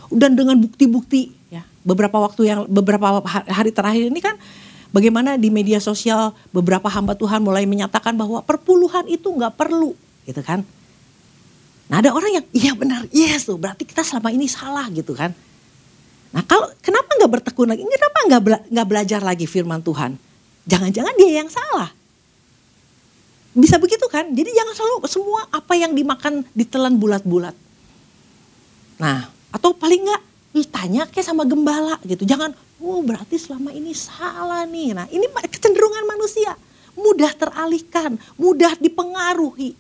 Dan 0.10 0.34
dengan 0.34 0.58
bukti-bukti 0.58 1.34
ya. 1.54 1.62
Beberapa 1.86 2.18
waktu 2.18 2.42
yang 2.50 2.60
beberapa 2.66 3.22
hari 3.48 3.70
terakhir 3.70 4.10
ini 4.10 4.22
kan 4.22 4.36
Bagaimana 4.94 5.42
di 5.42 5.50
media 5.50 5.82
sosial 5.82 6.38
beberapa 6.54 6.86
hamba 6.86 7.18
Tuhan 7.18 7.42
mulai 7.42 7.66
menyatakan 7.66 8.14
bahwa 8.14 8.46
perpuluhan 8.46 9.10
itu 9.10 9.26
nggak 9.26 9.58
perlu, 9.58 9.98
gitu 10.30 10.38
kan? 10.46 10.62
Nah 11.90 11.98
ada 11.98 12.14
orang 12.14 12.38
yang 12.38 12.46
iya 12.54 12.78
benar, 12.78 13.10
yes 13.10 13.50
tuh 13.50 13.58
berarti 13.58 13.90
kita 13.90 14.06
selama 14.06 14.30
ini 14.30 14.46
salah 14.46 14.86
gitu 14.94 15.18
kan? 15.18 15.34
Nah 16.30 16.46
kalau 16.46 16.70
kenapa 16.78 17.10
nggak 17.10 17.32
bertekun 17.42 17.74
lagi? 17.74 17.82
Kenapa 17.82 18.20
nggak 18.30 18.42
bela, 18.46 18.60
nggak 18.70 18.88
belajar 18.88 19.20
lagi 19.26 19.50
firman 19.50 19.82
Tuhan? 19.82 20.14
Jangan-jangan 20.70 21.14
dia 21.18 21.42
yang 21.42 21.50
salah. 21.50 21.90
Bisa 23.54 23.78
begitu 23.78 24.06
kan? 24.10 24.34
Jadi 24.34 24.50
jangan 24.50 24.74
selalu 24.74 24.98
semua 25.06 25.46
apa 25.54 25.74
yang 25.78 25.94
dimakan 25.94 26.42
ditelan 26.58 26.98
bulat-bulat. 26.98 27.54
Nah 28.98 29.30
atau 29.54 29.78
paling 29.78 30.02
nggak 30.10 30.24
tanya 30.74 31.06
kayak 31.06 31.26
sama 31.26 31.46
gembala 31.46 32.02
gitu. 32.06 32.26
Jangan 32.26 32.54
oh 32.82 33.02
berarti 33.06 33.38
selama 33.38 33.70
ini 33.70 33.94
salah 33.94 34.66
nih. 34.66 34.98
Nah 34.98 35.06
ini 35.14 35.30
kecenderungan 35.30 36.06
manusia. 36.10 36.58
Mudah 36.94 37.34
teralihkan, 37.34 38.22
mudah 38.38 38.78
dipengaruhi. 38.78 39.74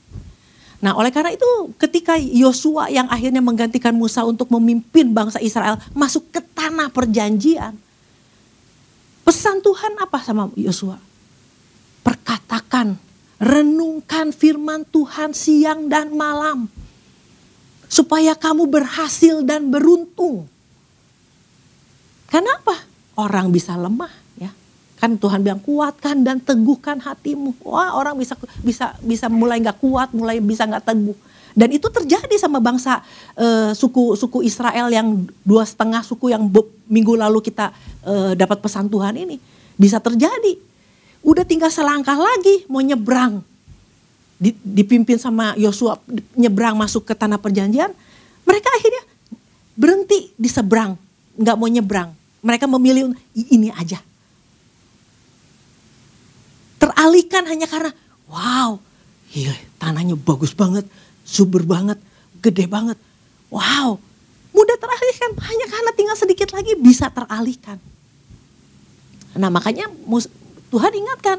Nah 0.81 0.97
oleh 0.97 1.13
karena 1.13 1.33
itu 1.33 1.47
ketika 1.77 2.17
Yosua 2.17 2.89
yang 2.89 3.05
akhirnya 3.07 3.41
menggantikan 3.41 3.93
Musa 3.93 4.25
untuk 4.25 4.49
memimpin 4.53 5.13
bangsa 5.13 5.41
Israel 5.41 5.81
masuk 5.93 6.29
ke 6.29 6.41
tanah 6.41 6.89
perjanjian. 6.89 7.77
Pesan 9.23 9.63
Tuhan 9.63 9.95
apa 10.03 10.19
sama 10.19 10.51
Yosua? 10.59 10.99
Perkatakan, 12.03 12.99
renungkan 13.43 14.31
firman 14.31 14.87
Tuhan 14.87 15.35
siang 15.35 15.91
dan 15.91 16.15
malam. 16.15 16.71
Supaya 17.91 18.33
kamu 18.33 18.71
berhasil 18.71 19.43
dan 19.43 19.67
beruntung. 19.67 20.47
Kenapa? 22.31 22.93
orang 23.17 23.53
bisa 23.53 23.77
lemah 23.77 24.11
ya. 24.37 24.51
Kan 24.97 25.19
Tuhan 25.19 25.43
bilang 25.43 25.59
kuatkan 25.59 26.23
dan 26.23 26.39
teguhkan 26.39 26.97
hatimu. 26.97 27.53
Wah 27.67 27.93
orang 27.97 28.15
bisa 28.15 28.39
bisa 28.63 28.95
bisa 29.03 29.27
mulai 29.27 29.59
nggak 29.59 29.79
kuat, 29.83 30.15
mulai 30.15 30.39
bisa 30.39 30.63
nggak 30.63 30.85
teguh. 30.85 31.17
Dan 31.53 31.69
itu 31.69 31.85
terjadi 31.85 32.33
sama 32.41 32.57
bangsa 32.57 33.05
uh, 33.37 33.77
suku 33.77 34.17
suku 34.17 34.41
Israel 34.41 34.89
yang 34.89 35.29
dua 35.45 35.61
setengah 35.67 36.01
suku 36.01 36.33
yang 36.33 36.49
minggu 36.89 37.13
lalu 37.13 37.45
kita 37.45 37.69
uh, 38.07 38.33
dapat 38.33 38.57
pesan 38.57 38.89
Tuhan 38.89 39.13
ini 39.19 39.37
bisa 39.77 40.01
terjadi. 40.01 40.72
Udah 41.23 41.47
tinggal 41.47 41.71
selangkah 41.71 42.19
lagi 42.19 42.67
mau 42.67 42.83
nyebrang, 42.83 43.39
dipimpin 44.63 45.15
sama 45.15 45.55
Yosua 45.55 45.97
nyebrang 46.35 46.75
masuk 46.75 47.07
ke 47.07 47.15
tanah 47.15 47.39
perjanjian. 47.39 47.95
Mereka 48.43 48.67
akhirnya 48.67 49.03
berhenti 49.73 50.35
di 50.35 50.51
seberang, 50.51 50.99
nggak 51.39 51.55
mau 51.55 51.71
nyebrang 51.71 52.11
mereka 52.43 52.67
memilih 52.67 53.15
ini 53.33 53.71
aja. 53.71 54.03
Teralihkan 56.77 57.47
hanya 57.47 57.65
karena 57.71 57.95
wow, 58.27 58.75
iya 59.31 59.55
tanahnya 59.79 60.19
bagus 60.19 60.51
banget, 60.51 60.83
subur 61.23 61.63
banget, 61.63 61.95
gede 62.43 62.67
banget. 62.67 62.99
Wow, 63.47 63.95
mudah 64.51 64.75
teralihkan 64.75 65.31
hanya 65.39 65.65
karena 65.71 65.91
tinggal 65.95 66.17
sedikit 66.19 66.51
lagi 66.51 66.75
bisa 66.75 67.07
teralihkan. 67.07 67.79
Nah 69.39 69.47
makanya 69.47 69.87
Tuhan 70.73 70.89
ingatkan, 70.89 71.37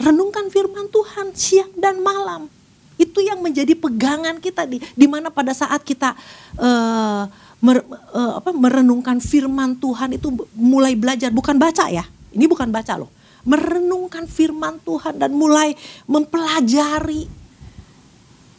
renungkan 0.00 0.48
firman 0.48 0.88
Tuhan 0.88 1.36
siang 1.36 1.68
dan 1.76 2.00
malam. 2.00 2.48
Itu 2.96 3.20
yang 3.20 3.44
menjadi 3.44 3.76
pegangan 3.76 4.40
kita 4.40 4.64
di, 4.64 4.80
di 4.80 5.04
mana 5.04 5.28
pada 5.28 5.52
saat 5.52 5.84
kita 5.84 6.16
uh, 6.56 7.28
mer, 7.60 7.84
uh, 8.16 8.40
apa, 8.40 8.56
merenungkan 8.56 9.20
firman 9.20 9.76
Tuhan 9.76 10.16
itu 10.16 10.32
mulai 10.56 10.96
belajar, 10.96 11.28
bukan 11.28 11.60
baca 11.60 11.92
ya. 11.92 12.08
Ini 12.32 12.48
bukan 12.48 12.72
baca 12.72 12.96
loh. 12.96 13.12
Merenungkan 13.44 14.24
firman 14.24 14.80
Tuhan 14.88 15.20
dan 15.20 15.36
mulai 15.36 15.76
mempelajari. 16.08 17.28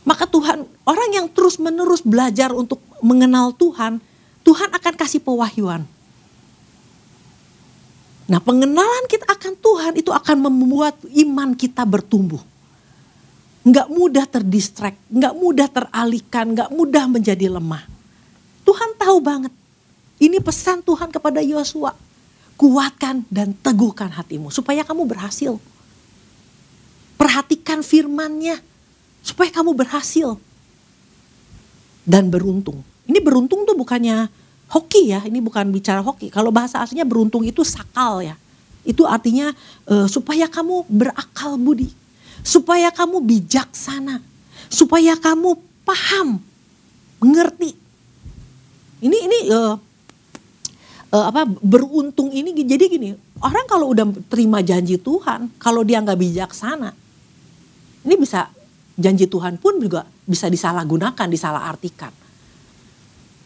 Maka 0.06 0.30
Tuhan, 0.30 0.66
orang 0.86 1.10
yang 1.10 1.26
terus-menerus 1.30 2.06
belajar 2.06 2.54
untuk 2.54 2.82
mengenal 3.02 3.54
Tuhan, 3.58 3.98
Tuhan 4.46 4.70
akan 4.74 4.94
kasih 4.94 5.22
pewahyuan. 5.22 5.86
Nah 8.30 8.40
pengenalan 8.42 9.06
kita 9.10 9.26
akan 9.26 9.54
Tuhan 9.58 9.94
itu 9.98 10.12
akan 10.14 10.38
membuat 10.50 10.98
iman 11.06 11.56
kita 11.58 11.82
bertumbuh. 11.88 12.42
Nggak 13.62 13.88
mudah 13.94 14.26
terdistract, 14.26 14.98
nggak 15.10 15.34
mudah 15.38 15.68
teralihkan, 15.70 16.46
nggak 16.58 16.70
mudah 16.74 17.06
menjadi 17.06 17.48
lemah. 17.50 17.86
Tuhan 18.66 18.98
tahu 18.98 19.18
banget. 19.22 19.54
Ini 20.22 20.38
pesan 20.38 20.86
Tuhan 20.86 21.10
kepada 21.10 21.42
Yosua. 21.42 21.94
Kuatkan 22.58 23.26
dan 23.26 23.58
teguhkan 23.58 24.14
hatimu 24.14 24.54
supaya 24.54 24.86
kamu 24.86 25.10
berhasil. 25.10 25.58
Perhatikan 27.18 27.82
firmannya 27.82 28.62
supaya 29.26 29.50
kamu 29.50 29.74
berhasil. 29.74 30.38
Dan 32.06 32.30
beruntung. 32.30 32.86
Ini 33.06 33.18
beruntung 33.22 33.66
tuh 33.66 33.78
bukannya 33.78 34.30
hoki 34.72 35.12
ya, 35.12 35.20
ini 35.28 35.44
bukan 35.44 35.68
bicara 35.70 36.00
hoki. 36.00 36.32
Kalau 36.32 36.50
bahasa 36.50 36.80
aslinya 36.80 37.04
beruntung 37.04 37.44
itu 37.44 37.62
sakal 37.68 38.24
ya. 38.24 38.40
Itu 38.88 39.06
artinya 39.06 39.52
uh, 39.86 40.08
supaya 40.08 40.48
kamu 40.48 40.88
berakal 40.88 41.60
budi. 41.60 41.92
Supaya 42.42 42.90
kamu 42.90 43.22
bijaksana. 43.22 44.24
Supaya 44.72 45.20
kamu 45.20 45.60
paham, 45.84 46.40
mengerti. 47.20 47.76
Ini 49.04 49.18
ini 49.28 49.38
uh, 49.52 49.76
uh, 51.12 51.26
apa 51.28 51.46
beruntung 51.46 52.32
ini 52.32 52.56
jadi 52.56 52.88
gini 52.88 53.14
orang 53.44 53.66
kalau 53.68 53.92
udah 53.92 54.08
terima 54.32 54.64
janji 54.64 54.96
Tuhan 54.98 55.52
kalau 55.60 55.84
dia 55.84 56.00
nggak 56.00 56.18
bijaksana 56.18 56.96
ini 58.08 58.16
bisa 58.18 58.50
janji 58.96 59.28
Tuhan 59.28 59.60
pun 59.60 59.78
juga 59.78 60.08
bisa 60.24 60.48
disalahgunakan 60.48 61.28
disalahartikan 61.28 62.14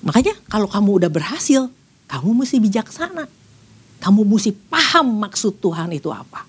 makanya 0.05 0.37
kalau 0.47 0.69
kamu 0.69 1.03
udah 1.03 1.11
berhasil 1.11 1.67
kamu 2.05 2.45
mesti 2.45 2.61
bijaksana 2.61 3.25
kamu 3.99 4.21
mesti 4.23 4.53
paham 4.69 5.25
maksud 5.25 5.57
Tuhan 5.57 5.91
itu 5.91 6.13
apa 6.13 6.45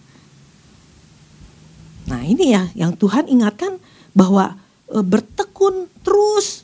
nah 2.07 2.23
ini 2.23 2.53
ya 2.53 2.69
yang 2.77 2.93
Tuhan 2.95 3.27
ingatkan 3.27 3.81
bahwa 4.13 4.55
e, 4.87 5.01
bertekun 5.01 5.89
terus 6.05 6.63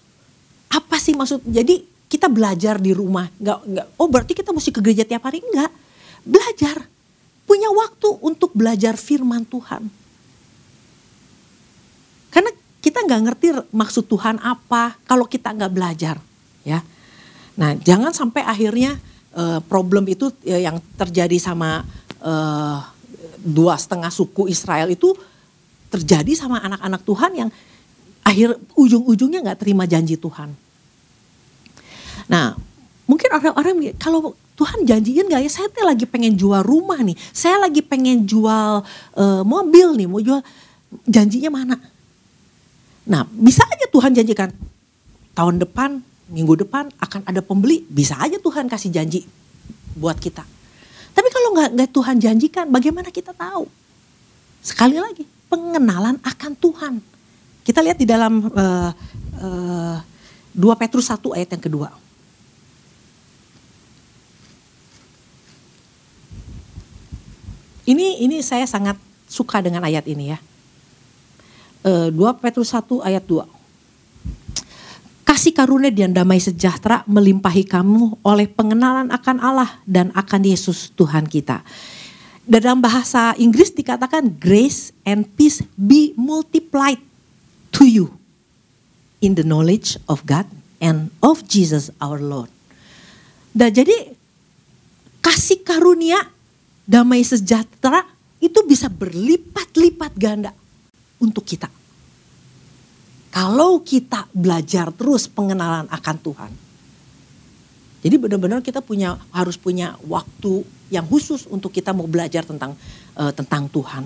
apa 0.71 1.01
sih 1.01 1.17
maksud 1.17 1.43
jadi 1.49 1.83
kita 2.13 2.29
belajar 2.29 2.77
di 2.77 2.93
rumah. 2.93 3.25
Nggak, 3.41 3.59
nggak, 3.65 3.87
oh 3.97 4.09
berarti 4.13 4.33
kita 4.37 4.53
mesti 4.53 4.69
ke 4.69 4.85
gereja 4.85 5.09
tiap 5.09 5.25
hari? 5.25 5.41
Enggak. 5.41 5.73
Belajar. 6.29 6.85
Punya 7.49 7.73
waktu 7.73 8.21
untuk 8.21 8.53
belajar 8.53 9.01
firman 9.01 9.49
Tuhan. 9.49 9.89
Karena 12.29 12.53
kita 12.85 13.01
nggak 13.09 13.23
ngerti 13.25 13.47
maksud 13.73 14.05
Tuhan 14.13 14.37
apa 14.45 15.01
kalau 15.09 15.25
kita 15.25 15.57
nggak 15.57 15.73
belajar. 15.73 16.21
Ya. 16.63 16.81
Nah 17.59 17.77
jangan 17.77 18.15
sampai 18.15 18.43
akhirnya 18.47 18.97
uh, 19.37 19.61
problem 19.65 20.09
itu 20.09 20.31
uh, 20.31 20.61
yang 20.63 20.81
terjadi 20.97 21.37
sama 21.37 21.85
uh, 22.25 22.79
dua 23.43 23.75
setengah 23.77 24.09
suku 24.09 24.47
Israel 24.49 24.89
itu 24.89 25.13
terjadi 25.93 26.33
sama 26.33 26.63
anak-anak 26.65 27.03
Tuhan 27.05 27.33
yang 27.37 27.51
akhir 28.23 28.57
ujung-ujungnya 28.79 29.45
nggak 29.45 29.61
terima 29.61 29.85
janji 29.85 30.17
Tuhan. 30.17 30.55
Nah, 32.31 32.55
mungkin 33.05 33.29
orang-orang 33.35 33.93
kalau 33.99 34.33
Tuhan 34.53 34.87
janjiin 34.87 35.27
gak 35.27 35.43
ya 35.43 35.51
saya 35.51 35.67
tuh 35.73 35.83
lagi 35.83 36.07
pengen 36.07 36.39
jual 36.39 36.63
rumah 36.63 37.01
nih, 37.01 37.17
saya 37.35 37.59
lagi 37.59 37.83
pengen 37.83 38.25
jual 38.29 38.85
uh, 39.19 39.43
mobil 39.43 39.97
nih, 39.99 40.07
mau 40.07 40.23
jual 40.23 40.39
janjinya 41.09 41.51
mana? 41.51 41.77
Nah 43.09 43.27
bisa 43.33 43.67
aja 43.67 43.91
Tuhan 43.91 44.15
janjikan 44.15 44.55
tahun 45.35 45.59
depan, 45.67 46.05
minggu 46.33 46.65
depan 46.65 46.89
akan 46.97 47.29
ada 47.29 47.45
pembeli, 47.45 47.85
bisa 47.87 48.17
aja 48.17 48.41
Tuhan 48.41 48.67
kasih 48.67 48.89
janji 48.89 49.29
buat 49.93 50.17
kita. 50.17 50.43
Tapi 51.13 51.29
kalau 51.29 51.53
nggak 51.53 51.71
nggak 51.77 51.91
Tuhan 51.93 52.17
janjikan, 52.17 52.67
bagaimana 52.73 53.13
kita 53.13 53.37
tahu? 53.37 53.69
Sekali 54.65 54.97
lagi 54.97 55.29
pengenalan 55.53 56.17
akan 56.25 56.53
Tuhan. 56.57 56.95
Kita 57.63 57.85
lihat 57.85 58.01
di 58.01 58.09
dalam 58.09 58.49
uh, 58.49 58.91
uh, 59.39 59.99
2 60.57 60.81
Petrus 60.81 61.13
1 61.13 61.21
ayat 61.37 61.49
yang 61.53 61.63
kedua. 61.63 61.89
Ini 67.83 68.23
ini 68.25 68.39
saya 68.41 68.65
sangat 68.65 68.95
suka 69.27 69.59
dengan 69.59 69.83
ayat 69.83 70.07
ini 70.07 70.31
ya. 70.31 70.39
E, 71.83 72.15
2 72.15 72.15
Petrus 72.39 72.71
1 72.71 73.03
ayat 73.03 73.25
2. 73.27 73.43
Kasih 75.33 75.57
karunia 75.57 75.89
dan 75.89 76.13
damai 76.13 76.37
sejahtera 76.45 77.09
melimpahi 77.09 77.65
kamu 77.65 78.21
oleh 78.21 78.45
pengenalan 78.53 79.09
akan 79.09 79.41
Allah 79.41 79.81
dan 79.89 80.13
akan 80.13 80.45
Yesus 80.45 80.93
Tuhan 80.93 81.25
kita. 81.25 81.65
Dalam 82.45 82.85
bahasa 82.85 83.33
Inggris 83.41 83.73
dikatakan 83.73 84.29
grace 84.37 84.93
and 85.09 85.25
peace 85.33 85.65
be 85.73 86.13
multiplied 86.21 87.01
to 87.73 87.89
you 87.89 88.13
in 89.25 89.33
the 89.33 89.41
knowledge 89.41 89.97
of 90.05 90.21
God 90.29 90.45
and 90.85 91.09
of 91.25 91.49
Jesus 91.49 91.89
our 91.97 92.21
Lord. 92.21 92.53
Dan 93.57 93.73
jadi 93.73 94.13
kasih 95.25 95.65
karunia 95.65 96.29
damai 96.85 97.25
sejahtera 97.25 98.05
itu 98.37 98.61
bisa 98.69 98.93
berlipat-lipat 98.93 100.13
ganda 100.13 100.53
untuk 101.17 101.49
kita. 101.49 101.73
Kalau 103.33 103.81
kita 103.81 104.29
belajar 104.37 104.93
terus 104.93 105.25
pengenalan 105.25 105.89
akan 105.89 106.17
Tuhan. 106.21 106.53
Jadi 108.03 108.17
benar-benar 108.19 108.61
kita 108.61 108.85
punya 108.85 109.17
harus 109.33 109.57
punya 109.57 109.97
waktu 110.05 110.67
yang 110.93 111.07
khusus 111.09 111.49
untuk 111.49 111.73
kita 111.73 111.97
mau 111.97 112.05
belajar 112.05 112.45
tentang 112.45 112.77
uh, 113.17 113.33
tentang 113.33 113.71
Tuhan. 113.73 114.05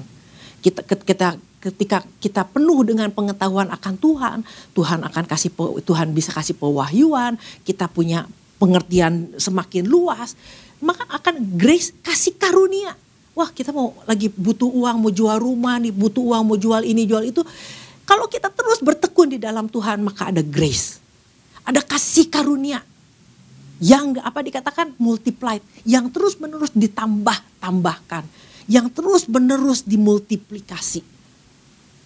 Kita 0.62 0.84
kita 0.86 1.28
ketika 1.58 1.98
kita 2.22 2.46
penuh 2.46 2.86
dengan 2.86 3.10
pengetahuan 3.10 3.66
akan 3.74 3.94
Tuhan, 3.98 4.38
Tuhan 4.76 5.00
akan 5.02 5.24
kasih 5.26 5.50
Tuhan 5.82 6.14
bisa 6.14 6.30
kasih 6.30 6.54
pewahyuan, 6.54 7.34
kita 7.66 7.90
punya 7.90 8.28
pengertian 8.62 9.34
semakin 9.40 9.84
luas 9.88 10.38
maka 10.80 11.08
akan 11.08 11.56
grace 11.56 11.92
kasih 12.04 12.36
karunia. 12.36 12.92
Wah 13.36 13.52
kita 13.52 13.68
mau 13.68 13.92
lagi 14.08 14.32
butuh 14.32 14.68
uang, 14.68 14.96
mau 14.96 15.12
jual 15.12 15.36
rumah 15.36 15.76
nih, 15.76 15.92
butuh 15.92 16.24
uang, 16.24 16.42
mau 16.44 16.56
jual 16.56 16.84
ini, 16.84 17.04
jual 17.04 17.24
itu. 17.28 17.44
Kalau 18.06 18.30
kita 18.30 18.48
terus 18.54 18.78
bertekun 18.78 19.34
di 19.34 19.38
dalam 19.42 19.66
Tuhan 19.66 20.00
maka 20.06 20.30
ada 20.30 20.40
grace. 20.40 21.02
Ada 21.66 21.82
kasih 21.82 22.30
karunia. 22.30 22.78
Yang 23.82 24.22
apa 24.22 24.40
dikatakan 24.46 24.94
multiplied. 24.96 25.60
Yang 25.82 26.14
terus 26.14 26.34
menerus 26.38 26.70
ditambah-tambahkan. 26.72 28.24
Yang 28.70 28.86
terus 28.94 29.22
menerus 29.26 29.82
dimultiplikasi. 29.82 31.02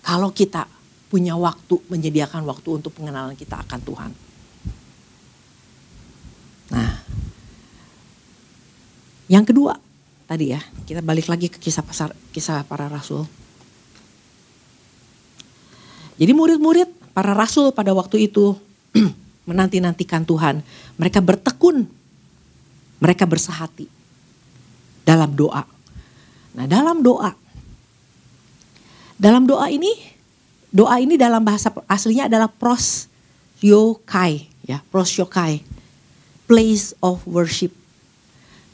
Kalau 0.00 0.32
kita 0.32 0.64
punya 1.12 1.36
waktu, 1.36 1.76
menyediakan 1.92 2.48
waktu 2.48 2.80
untuk 2.80 2.96
pengenalan 2.96 3.36
kita 3.36 3.60
akan 3.60 3.80
Tuhan. 3.84 4.10
Nah 6.72 7.00
yang 9.30 9.46
kedua, 9.46 9.78
tadi 10.26 10.50
ya, 10.50 10.58
kita 10.90 11.06
balik 11.06 11.30
lagi 11.30 11.46
ke 11.46 11.62
kisah 11.62 11.86
pasar, 11.86 12.10
kisah 12.34 12.66
para 12.66 12.90
rasul. 12.90 13.30
Jadi 16.20 16.36
murid-murid 16.36 17.16
para 17.16 17.32
rasul 17.32 17.72
pada 17.72 17.96
waktu 17.96 18.28
itu 18.28 18.52
menanti-nantikan 19.48 20.28
Tuhan. 20.28 20.60
Mereka 21.00 21.24
bertekun, 21.24 21.88
mereka 23.00 23.24
bersehati 23.24 23.88
dalam 25.00 25.32
doa. 25.32 25.64
Nah 26.52 26.68
dalam 26.68 27.00
doa, 27.00 27.32
dalam 29.16 29.48
doa 29.48 29.72
ini, 29.72 29.96
doa 30.68 31.00
ini 31.00 31.16
dalam 31.16 31.40
bahasa 31.40 31.72
aslinya 31.88 32.28
adalah 32.28 32.52
pros 32.52 33.08
yokai, 33.64 34.44
ya 34.68 34.84
pros 34.92 35.16
yokai, 35.16 35.64
place 36.44 36.92
of 37.00 37.24
worship. 37.24 37.72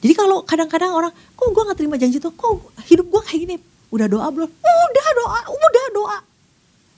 Jadi 0.02 0.12
kalau 0.18 0.42
kadang-kadang 0.42 0.92
orang, 0.92 1.12
kok 1.34 1.46
gue 1.50 1.62
gak 1.62 1.78
terima 1.78 1.94
janji 1.94 2.18
tuh, 2.18 2.34
kok 2.34 2.74
hidup 2.90 3.06
gue 3.06 3.22
kayak 3.22 3.40
gini, 3.42 3.56
udah 3.90 4.06
doa 4.10 4.26
belum? 4.34 4.50
Udah 4.50 5.08
doa, 5.14 5.40
udah 5.46 5.86
doa. 5.94 6.18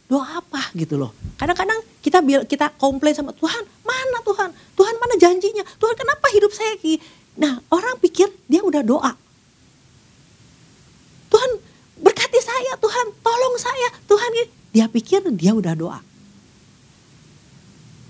Doa 0.09 0.41
apa 0.41 0.73
gitu 0.73 0.97
loh. 0.97 1.13
Kadang-kadang 1.37 1.85
kita 2.01 2.25
kita 2.49 2.73
komplain 2.81 3.13
sama 3.13 3.37
Tuhan, 3.37 3.63
mana 3.85 4.19
Tuhan? 4.25 4.51
Tuhan 4.73 4.95
mana 4.97 5.15
janjinya? 5.21 5.65
Tuhan 5.77 5.95
kenapa 5.95 6.27
hidup 6.33 6.49
saya 6.51 6.75
kayak 6.81 7.05
Nah 7.39 7.63
orang 7.71 7.95
pikir 8.03 8.27
dia 8.51 8.65
udah 8.67 8.83
doa. 8.83 9.13
Tuhan 11.31 11.51
berkati 12.03 12.41
saya, 12.43 12.75
Tuhan 12.81 13.07
tolong 13.23 13.55
saya, 13.61 13.89
Tuhan 14.11 14.31
dia 14.75 14.87
pikir 14.91 15.23
dia 15.39 15.55
udah 15.55 15.75
doa. 15.79 16.01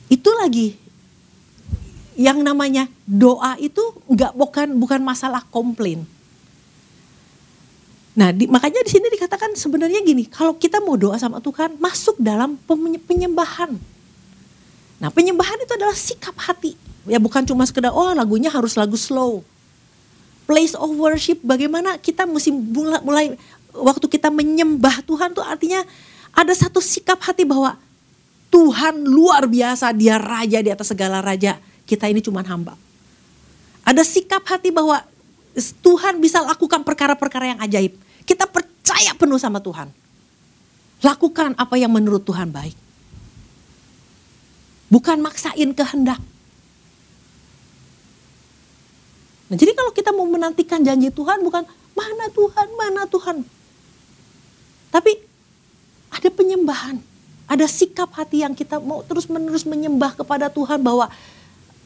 Itu 0.09 0.33
lagi 0.39 0.81
yang 2.17 2.41
namanya 2.41 2.89
doa 3.05 3.55
itu 3.61 3.83
nggak 4.09 4.33
bukan 4.33 4.69
bukan 4.81 5.01
masalah 5.05 5.45
komplain. 5.53 6.09
Nah, 8.19 8.35
di, 8.35 8.51
makanya 8.51 8.83
di 8.83 8.91
sini 8.91 9.07
dikatakan 9.15 9.55
sebenarnya 9.55 10.03
gini, 10.03 10.27
kalau 10.27 10.59
kita 10.59 10.83
mau 10.83 10.99
doa 10.99 11.15
sama 11.23 11.39
Tuhan, 11.39 11.79
masuk 11.79 12.19
dalam 12.19 12.59
penyembahan. 13.07 13.79
Nah, 14.99 15.11
penyembahan 15.15 15.55
itu 15.63 15.73
adalah 15.79 15.95
sikap 15.95 16.35
hati. 16.35 16.75
Ya 17.07 17.23
bukan 17.23 17.47
cuma 17.47 17.63
sekedar 17.63 17.95
oh 17.95 18.11
lagunya 18.11 18.51
harus 18.51 18.75
lagu 18.75 18.99
slow. 18.99 19.47
Place 20.51 20.75
of 20.75 20.91
worship 20.99 21.39
bagaimana 21.47 21.95
kita 22.03 22.27
mesti 22.27 22.51
mulai, 22.51 23.01
mulai 23.07 23.27
waktu 23.71 24.11
kita 24.11 24.35
menyembah 24.35 25.07
Tuhan 25.07 25.33
tuh 25.33 25.47
artinya 25.47 25.87
ada 26.35 26.51
satu 26.53 26.83
sikap 26.83 27.23
hati 27.23 27.47
bahwa 27.47 27.79
Tuhan 28.51 29.07
luar 29.07 29.47
biasa, 29.47 29.95
dia 29.95 30.19
raja 30.19 30.59
di 30.59 30.75
atas 30.75 30.91
segala 30.91 31.23
raja. 31.23 31.61
Kita 31.87 32.11
ini 32.11 32.19
cuma 32.19 32.43
hamba. 32.43 32.75
Ada 33.87 34.03
sikap 34.03 34.43
hati 34.45 34.75
bahwa 34.75 35.01
Tuhan 35.85 36.21
bisa 36.21 36.43
lakukan 36.43 36.83
perkara-perkara 36.83 37.57
yang 37.57 37.61
ajaib. 37.63 38.08
Kita 38.29 38.45
percaya 38.45 39.17
penuh 39.17 39.41
sama 39.41 39.57
Tuhan. 39.65 39.89
Lakukan 41.01 41.57
apa 41.57 41.81
yang 41.81 41.89
menurut 41.89 42.21
Tuhan 42.29 42.53
baik. 42.53 42.77
Bukan 44.93 45.25
maksain 45.25 45.73
kehendak. 45.73 46.21
Nah, 49.49 49.57
jadi 49.57 49.73
kalau 49.73 49.93
kita 49.97 50.13
mau 50.13 50.29
menantikan 50.29 50.85
janji 50.85 51.09
Tuhan 51.09 51.41
bukan 51.41 51.65
mana 51.97 52.27
Tuhan, 52.29 52.67
mana 52.77 53.03
Tuhan. 53.09 53.37
Tapi 54.93 55.13
ada 56.13 56.29
penyembahan, 56.29 57.01
ada 57.49 57.65
sikap 57.65 58.13
hati 58.13 58.45
yang 58.45 58.53
kita 58.53 58.77
mau 58.81 59.01
terus-menerus 59.05 59.65
menyembah 59.65 60.17
kepada 60.17 60.53
Tuhan 60.53 60.85
bahwa 60.85 61.09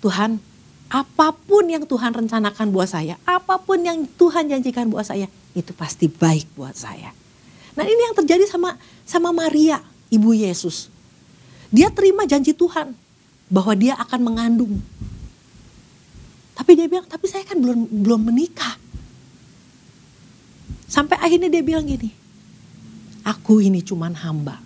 Tuhan 0.03 0.43
apa 0.91 1.33
pun 1.33 1.65
yang 1.71 1.87
Tuhan 1.87 2.13
rencanakan 2.13 2.67
buat 2.75 2.91
saya, 2.91 3.15
apa 3.23 3.57
pun 3.63 3.79
yang 3.81 4.05
Tuhan 4.19 4.51
janjikan 4.51 4.91
buat 4.91 5.07
saya, 5.07 5.31
itu 5.53 5.73
pasti 5.77 6.09
baik 6.09 6.53
buat 6.57 6.77
saya. 6.77 7.13
Nah 7.73 7.85
ini 7.85 8.01
yang 8.11 8.17
terjadi 8.17 8.45
sama 8.49 8.77
sama 9.09 9.33
Maria, 9.33 9.81
ibu 10.13 10.33
Yesus. 10.37 10.93
Dia 11.73 11.89
terima 11.89 12.29
janji 12.29 12.53
Tuhan 12.53 12.93
bahwa 13.49 13.73
dia 13.73 13.97
akan 13.97 14.21
mengandung. 14.21 14.77
Tapi 16.53 16.77
dia 16.77 16.85
bilang, 16.85 17.09
tapi 17.09 17.25
saya 17.29 17.49
kan 17.49 17.57
belum 17.57 17.89
belum 17.89 18.21
menikah. 18.29 18.77
Sampai 20.85 21.17
akhirnya 21.17 21.49
dia 21.49 21.65
bilang 21.65 21.89
gini, 21.89 22.13
aku 23.25 23.65
ini 23.65 23.81
cuman 23.81 24.13
hamba. 24.13 24.61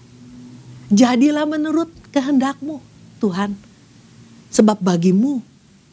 Jadilah 0.90 1.46
menurut 1.46 1.90
kehendakmu 2.11 2.83
Tuhan. 3.22 3.55
Sebab 4.51 4.83
bagimu 4.83 5.42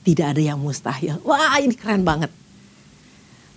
tidak 0.01 0.37
ada 0.37 0.41
yang 0.53 0.57
mustahil. 0.57 1.21
Wah 1.21 1.61
ini 1.61 1.77
keren 1.77 2.01
banget. 2.01 2.33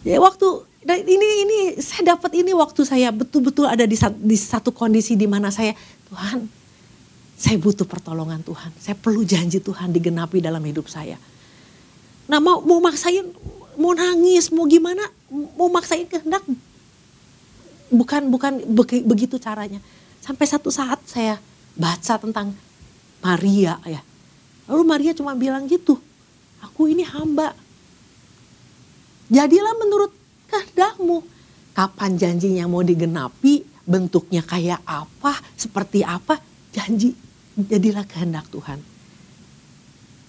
Ya 0.05 0.21
waktu 0.21 0.66
ini 0.95 1.29
ini 1.43 1.59
saya 1.83 2.15
dapat 2.15 2.39
ini 2.39 2.55
waktu 2.55 2.87
saya 2.87 3.11
betul-betul 3.11 3.67
ada 3.67 3.83
di, 3.83 3.99
di 4.23 4.37
satu 4.39 4.71
kondisi 4.71 5.19
di 5.19 5.27
mana 5.27 5.51
saya 5.51 5.75
Tuhan 6.07 6.47
saya 7.37 7.61
butuh 7.61 7.85
pertolongan 7.85 8.41
Tuhan. 8.41 8.73
Saya 8.81 8.97
perlu 8.97 9.21
janji 9.21 9.61
Tuhan 9.61 9.93
digenapi 9.93 10.41
dalam 10.41 10.65
hidup 10.65 10.89
saya. 10.89 11.21
Nah 12.33 12.41
mau 12.41 12.65
mau 12.65 12.81
maksain 12.81 13.29
mau 13.77 13.93
nangis 13.93 14.49
mau 14.49 14.65
gimana 14.65 15.05
mau 15.53 15.69
maksain 15.69 16.09
kehendak 16.09 16.41
bukan 17.93 18.33
bukan 18.33 18.53
begitu 19.05 19.37
caranya. 19.37 19.85
Sampai 20.25 20.49
satu 20.49 20.73
saat 20.73 21.05
saya 21.05 21.37
baca 21.77 22.17
tentang 22.17 22.57
Maria 23.21 23.77
ya. 23.85 24.01
Lalu 24.67 24.83
Maria 24.83 25.13
cuma 25.13 25.37
bilang 25.37 25.69
gitu 25.69 26.01
aku 26.65 26.89
ini 26.89 27.05
hamba. 27.05 27.53
Jadilah 29.29 29.77
menurut 29.77 30.26
kehendakmu. 30.51 31.23
Kapan 31.77 32.17
janjinya 32.17 32.65
mau 32.65 32.81
digenapi, 32.81 33.67
bentuknya 33.85 34.41
kayak 34.41 34.81
apa, 34.89 35.37
seperti 35.55 36.01
apa, 36.01 36.41
janji 36.73 37.13
jadilah 37.57 38.05
kehendak 38.09 38.49
Tuhan. 38.49 38.81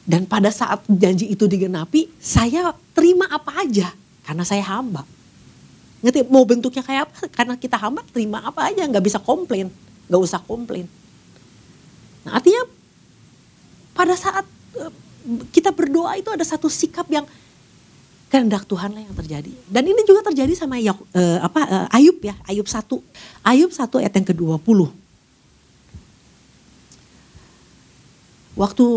Dan 0.08 0.23
pada 0.23 0.47
saat 0.51 0.88
janji 0.88 1.27
itu 1.27 1.47
digenapi, 1.51 2.08
saya 2.15 2.71
terima 2.95 3.27
apa 3.27 3.60
aja 3.60 3.91
karena 4.23 4.43
saya 4.47 4.63
hamba. 4.63 5.03
Ngerti 5.99 6.27
mau 6.32 6.47
bentuknya 6.47 6.80
kayak 6.80 7.12
apa? 7.12 7.17
Karena 7.27 7.56
kita 7.60 7.75
hamba 7.75 8.06
terima 8.12 8.39
apa 8.39 8.71
aja, 8.71 8.88
nggak 8.88 9.03
bisa 9.03 9.19
komplain, 9.19 9.67
nggak 10.08 10.21
usah 10.23 10.39
komplain. 10.39 10.88
Nah, 12.23 12.39
artinya 12.39 12.63
pada 13.91 14.15
saat 14.15 14.47
eh, 14.80 14.93
kita 15.51 15.75
berdoa 15.75 16.15
itu 16.15 16.32
ada 16.32 16.45
satu 16.45 16.71
sikap 16.71 17.08
yang 17.12 17.27
kehendak 18.28 18.68
Tuhan 18.68 18.92
lah 18.92 19.02
yang 19.04 19.16
terjadi. 19.16 19.52
Dan 19.72 19.88
ini 19.88 20.04
juga 20.04 20.20
terjadi 20.28 20.52
sama 20.56 20.80
uh, 20.80 21.40
apa 21.40 21.62
uh, 21.63 21.96
Ayub 21.96 22.20
ya, 22.20 22.36
Ayub 22.44 22.68
1. 22.68 22.84
Ayub 23.44 23.72
1 23.72 24.02
ayat 24.04 24.13
yang 24.20 24.28
ke-20. 24.28 24.80
Waktu 28.58 28.88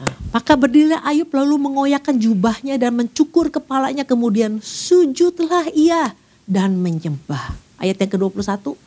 Nah, 0.00 0.16
maka 0.32 0.56
berdirilah 0.56 1.04
Ayub 1.04 1.28
lalu 1.28 1.60
mengoyakkan 1.60 2.16
jubahnya 2.16 2.80
dan 2.80 2.96
mencukur 2.96 3.52
kepalanya 3.52 4.00
kemudian 4.00 4.56
sujudlah 4.64 5.68
ia 5.76 6.16
dan 6.48 6.80
menyembah. 6.80 7.52
Ayat 7.76 8.00
yang 8.00 8.08
ke-21 8.16 8.80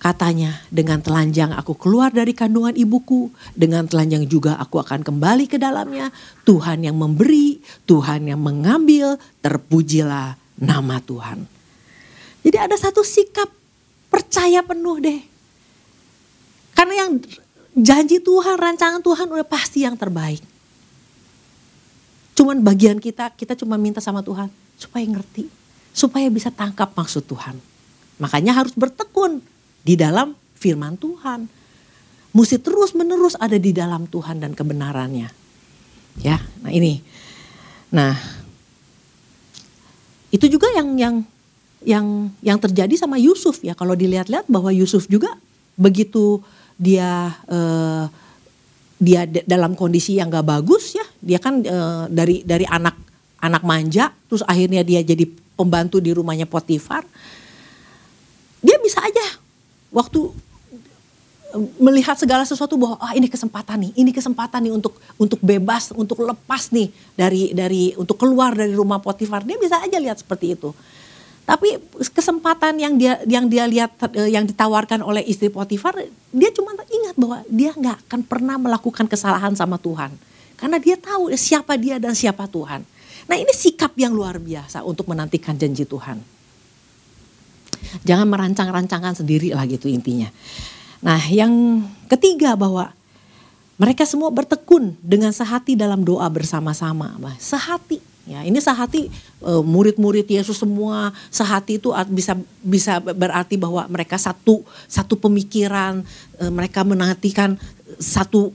Katanya, 0.00 0.64
dengan 0.72 1.04
telanjang 1.04 1.52
aku 1.52 1.76
keluar 1.76 2.08
dari 2.08 2.32
kandungan 2.32 2.72
ibuku, 2.72 3.28
dengan 3.52 3.84
telanjang 3.84 4.24
juga 4.24 4.56
aku 4.56 4.80
akan 4.80 5.04
kembali 5.04 5.44
ke 5.44 5.60
dalamnya. 5.60 6.08
Tuhan 6.48 6.88
yang 6.88 6.96
memberi, 6.96 7.60
Tuhan 7.84 8.24
yang 8.24 8.40
mengambil, 8.40 9.20
terpujilah 9.44 10.40
nama 10.56 11.04
Tuhan. 11.04 11.44
Jadi 12.40 12.56
ada 12.56 12.80
satu 12.80 13.04
sikap 13.04 13.52
percaya 14.08 14.64
penuh 14.64 15.04
deh. 15.04 15.20
Karena 16.72 17.04
yang 17.04 17.20
janji 17.76 18.24
Tuhan, 18.24 18.56
rancangan 18.56 19.04
Tuhan 19.04 19.28
udah 19.28 19.44
pasti 19.44 19.84
yang 19.84 20.00
terbaik. 20.00 20.40
Cuman 22.32 22.64
bagian 22.64 22.96
kita, 22.96 23.36
kita 23.36 23.52
cuma 23.52 23.76
minta 23.76 24.00
sama 24.00 24.24
Tuhan 24.24 24.48
supaya 24.80 25.04
ngerti, 25.04 25.44
supaya 25.92 26.32
bisa 26.32 26.48
tangkap 26.48 26.96
maksud 26.96 27.28
Tuhan. 27.28 27.60
Makanya 28.16 28.56
harus 28.56 28.72
bertekun, 28.72 29.44
di 29.84 29.94
dalam 29.96 30.36
firman 30.56 30.96
Tuhan. 31.00 31.48
Mesti 32.30 32.62
terus 32.62 32.94
menerus 32.94 33.34
ada 33.40 33.58
di 33.58 33.74
dalam 33.74 34.06
Tuhan 34.06 34.38
dan 34.38 34.54
kebenarannya. 34.54 35.28
Ya, 36.22 36.38
nah 36.62 36.70
ini. 36.70 37.02
Nah, 37.90 38.14
itu 40.30 40.46
juga 40.46 40.70
yang 40.70 40.94
yang 40.94 41.14
yang 41.82 42.06
yang 42.38 42.58
terjadi 42.62 42.94
sama 42.94 43.18
Yusuf 43.18 43.58
ya. 43.66 43.74
Kalau 43.74 43.98
dilihat-lihat 43.98 44.46
bahwa 44.46 44.70
Yusuf 44.70 45.10
juga 45.10 45.34
begitu 45.74 46.38
dia 46.78 47.34
eh, 47.50 48.04
dia 49.00 49.24
dalam 49.48 49.74
kondisi 49.74 50.20
yang 50.20 50.30
gak 50.30 50.46
bagus 50.46 50.94
ya. 50.94 51.06
Dia 51.18 51.42
kan 51.42 51.66
eh, 51.66 52.04
dari 52.14 52.46
dari 52.46 52.62
anak 52.68 52.94
anak 53.42 53.66
manja, 53.66 54.14
terus 54.30 54.46
akhirnya 54.46 54.86
dia 54.86 55.02
jadi 55.02 55.26
pembantu 55.58 55.98
di 55.98 56.14
rumahnya 56.14 56.46
Potifar. 56.46 57.02
Dia 58.62 58.76
bisa 58.78 59.02
aja 59.02 59.49
waktu 59.90 60.30
melihat 61.82 62.14
segala 62.14 62.46
sesuatu 62.46 62.78
bahwa 62.78 62.96
ah 63.02 63.12
ini 63.18 63.26
kesempatan 63.26 63.90
nih, 63.90 63.92
ini 63.98 64.10
kesempatan 64.14 64.70
nih 64.70 64.72
untuk 64.74 64.94
untuk 65.18 65.40
bebas, 65.42 65.90
untuk 65.94 66.22
lepas 66.22 66.70
nih 66.70 66.94
dari 67.18 67.50
dari 67.50 67.94
untuk 67.98 68.16
keluar 68.18 68.54
dari 68.54 68.74
rumah 68.74 69.02
Potifar. 69.02 69.42
Dia 69.42 69.58
bisa 69.58 69.82
aja 69.82 69.98
lihat 69.98 70.22
seperti 70.22 70.54
itu. 70.54 70.70
Tapi 71.42 71.82
kesempatan 72.14 72.78
yang 72.78 72.94
dia 72.94 73.18
yang 73.26 73.50
dia 73.50 73.66
lihat 73.66 73.90
eh, 74.14 74.30
yang 74.30 74.46
ditawarkan 74.46 75.02
oleh 75.02 75.26
istri 75.26 75.50
Potifar, 75.50 75.98
dia 76.30 76.50
cuma 76.54 76.70
ingat 76.86 77.14
bahwa 77.18 77.42
dia 77.50 77.74
nggak 77.74 78.06
akan 78.06 78.20
pernah 78.22 78.54
melakukan 78.54 79.10
kesalahan 79.10 79.54
sama 79.58 79.74
Tuhan. 79.74 80.14
Karena 80.54 80.78
dia 80.78 80.94
tahu 80.94 81.32
siapa 81.34 81.74
dia 81.74 81.98
dan 81.98 82.14
siapa 82.14 82.46
Tuhan. 82.46 82.86
Nah 83.26 83.36
ini 83.38 83.50
sikap 83.50 83.96
yang 83.98 84.14
luar 84.14 84.38
biasa 84.38 84.86
untuk 84.86 85.10
menantikan 85.10 85.58
janji 85.58 85.82
Tuhan. 85.82 86.39
Jangan 88.04 88.26
merancang 88.28 88.68
rancangan 88.70 89.14
sendiri 89.16 89.52
lah 89.52 89.66
gitu 89.66 89.86
intinya. 89.90 90.28
Nah 91.00 91.20
yang 91.28 91.84
ketiga 92.06 92.54
bahwa 92.56 92.92
mereka 93.80 94.04
semua 94.04 94.28
bertekun 94.28 94.92
dengan 95.00 95.32
sehati 95.32 95.72
dalam 95.72 96.04
doa 96.04 96.28
bersama-sama. 96.28 97.16
Sehati 97.40 98.10
Ya, 98.28 98.46
ini 98.46 98.62
sehati 98.62 99.10
eh, 99.42 99.62
murid-murid 99.66 100.22
Yesus 100.28 100.62
semua 100.62 101.10
sehati 101.34 101.82
itu 101.82 101.90
bisa 102.14 102.38
bisa 102.62 103.02
berarti 103.02 103.58
bahwa 103.58 103.82
mereka 103.90 104.20
satu 104.20 104.62
satu 104.86 105.18
pemikiran, 105.18 106.06
eh, 106.38 106.52
mereka 106.52 106.86
menantikan 106.86 107.58
satu 107.98 108.54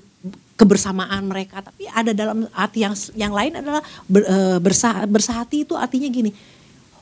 kebersamaan 0.55 1.27
mereka. 1.27 1.59
Tapi 1.59 1.91
ada 1.91 2.15
dalam 2.15 2.47
arti 2.55 2.87
yang 2.87 2.95
yang 3.19 3.35
lain 3.35 3.59
adalah 3.59 3.83
ber, 4.07 4.23
eh, 4.23 4.57
bersah, 4.63 5.03
bersahati 5.09 5.67
itu 5.67 5.75
artinya 5.75 6.07
gini, 6.07 6.31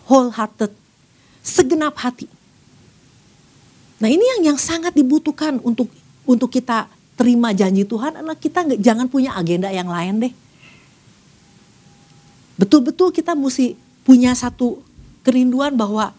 wholehearted 0.10 0.74
segenap 1.44 2.00
hati. 2.00 2.32
Nah 4.00 4.08
ini 4.08 4.24
yang 4.24 4.56
yang 4.56 4.60
sangat 4.60 4.96
dibutuhkan 4.96 5.60
untuk 5.60 5.92
untuk 6.24 6.48
kita 6.48 6.88
terima 7.20 7.52
janji 7.52 7.84
Tuhan 7.84 8.18
adalah 8.18 8.40
kita 8.40 8.64
nggak 8.64 8.80
jangan 8.80 9.06
punya 9.12 9.36
agenda 9.36 9.70
yang 9.70 9.92
lain 9.92 10.28
deh. 10.28 10.34
Betul-betul 12.56 13.12
kita 13.12 13.36
mesti 13.36 13.76
punya 14.08 14.32
satu 14.34 14.80
kerinduan 15.24 15.76
bahwa 15.76 16.16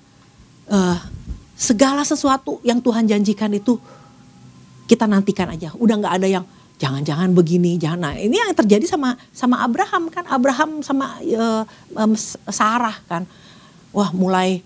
uh, 0.69 0.99
segala 1.57 2.05
sesuatu 2.05 2.61
yang 2.67 2.81
Tuhan 2.85 3.09
janjikan 3.09 3.53
itu 3.57 3.81
kita 4.85 5.09
nantikan 5.09 5.49
aja. 5.53 5.73
Udah 5.81 5.97
nggak 5.97 6.15
ada 6.21 6.29
yang 6.29 6.45
jangan-jangan 6.77 7.33
begini, 7.33 7.79
jangan. 7.79 8.13
Nah, 8.13 8.15
ini 8.19 8.37
yang 8.37 8.53
terjadi 8.53 8.85
sama 8.85 9.17
sama 9.31 9.63
Abraham 9.63 10.11
kan, 10.11 10.27
Abraham 10.29 10.85
sama 10.85 11.17
uh, 11.23 11.63
um, 11.97 12.13
Sarah 12.51 12.99
kan. 13.07 13.25
Wah, 13.95 14.11
mulai 14.11 14.61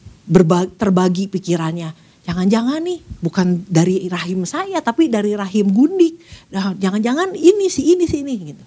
terbagi 0.77 1.27
pikirannya. 1.33 2.07
Jangan-jangan 2.29 2.85
nih 2.85 3.01
bukan 3.25 3.65
dari 3.65 4.05
rahim 4.13 4.45
saya 4.45 4.85
tapi 4.85 5.09
dari 5.09 5.33
rahim 5.33 5.73
gundik. 5.73 6.21
Nah, 6.53 6.77
jangan-jangan 6.77 7.33
ini 7.33 7.73
sih 7.73 7.97
ini 7.97 8.05
sih 8.05 8.21
ini 8.21 8.53
gitu. 8.53 8.65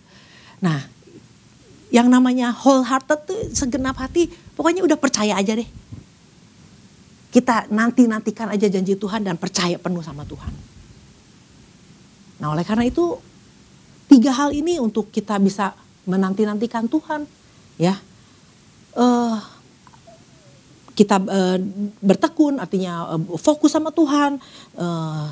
Nah, 0.66 0.82
yang 1.94 2.10
namanya 2.10 2.50
wholehearted 2.50 3.20
tuh 3.30 3.40
segenap 3.54 4.02
hati, 4.02 4.34
pokoknya 4.58 4.82
udah 4.82 4.98
percaya 4.98 5.38
aja 5.38 5.54
deh. 5.54 5.70
Kita 7.32 7.70
nanti-nantikan 7.70 8.50
aja 8.50 8.66
janji 8.66 8.98
Tuhan 8.98 9.22
dan 9.22 9.38
percaya 9.38 9.78
penuh 9.78 10.02
sama 10.02 10.26
Tuhan. 10.26 10.52
Nah 12.42 12.58
oleh 12.58 12.66
karena 12.66 12.90
itu 12.90 13.22
tiga 14.10 14.34
hal 14.34 14.52
ini 14.52 14.82
untuk 14.82 15.14
kita 15.14 15.38
bisa 15.38 15.78
menanti-nantikan 16.10 16.90
Tuhan. 16.90 17.30
Ya, 17.78 18.02
uh, 18.98 19.38
kita 20.92 21.24
uh, 21.24 21.58
bertekun 22.04 22.60
artinya 22.60 23.16
uh, 23.16 23.22
fokus 23.40 23.72
sama 23.72 23.90
Tuhan 23.96 24.38
uh, 24.76 25.32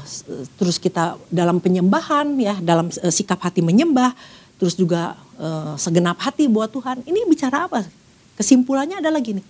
terus 0.55 0.79
kita 0.79 1.19
dalam 1.27 1.59
penyembahan 1.59 2.35
ya 2.39 2.55
dalam 2.63 2.87
uh, 2.87 3.11
sikap 3.11 3.39
hati 3.43 3.59
menyembah 3.59 4.15
terus 4.59 4.75
juga 4.75 5.15
uh, 5.39 5.79
segenap 5.79 6.19
hati 6.19 6.51
buat 6.51 6.67
Tuhan. 6.71 7.07
Ini 7.07 7.23
bicara 7.27 7.67
apa? 7.71 7.87
Kesimpulannya 8.35 8.99
adalah 8.99 9.19
gini 9.23 9.43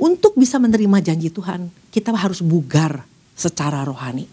untuk 0.00 0.36
bisa 0.36 0.60
menerima 0.60 1.00
janji 1.00 1.28
Tuhan 1.32 1.68
kita 1.92 2.12
harus 2.12 2.40
bugar 2.44 3.04
secara 3.36 3.84
rohani. 3.84 4.28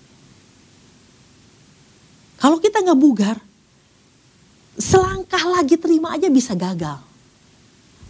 Kalau 2.38 2.60
kita 2.62 2.84
nggak 2.84 3.00
bugar 3.00 3.38
selangkah 4.78 5.42
lagi 5.58 5.76
terima 5.76 6.14
aja 6.14 6.30
bisa 6.30 6.54
gagal. 6.54 7.02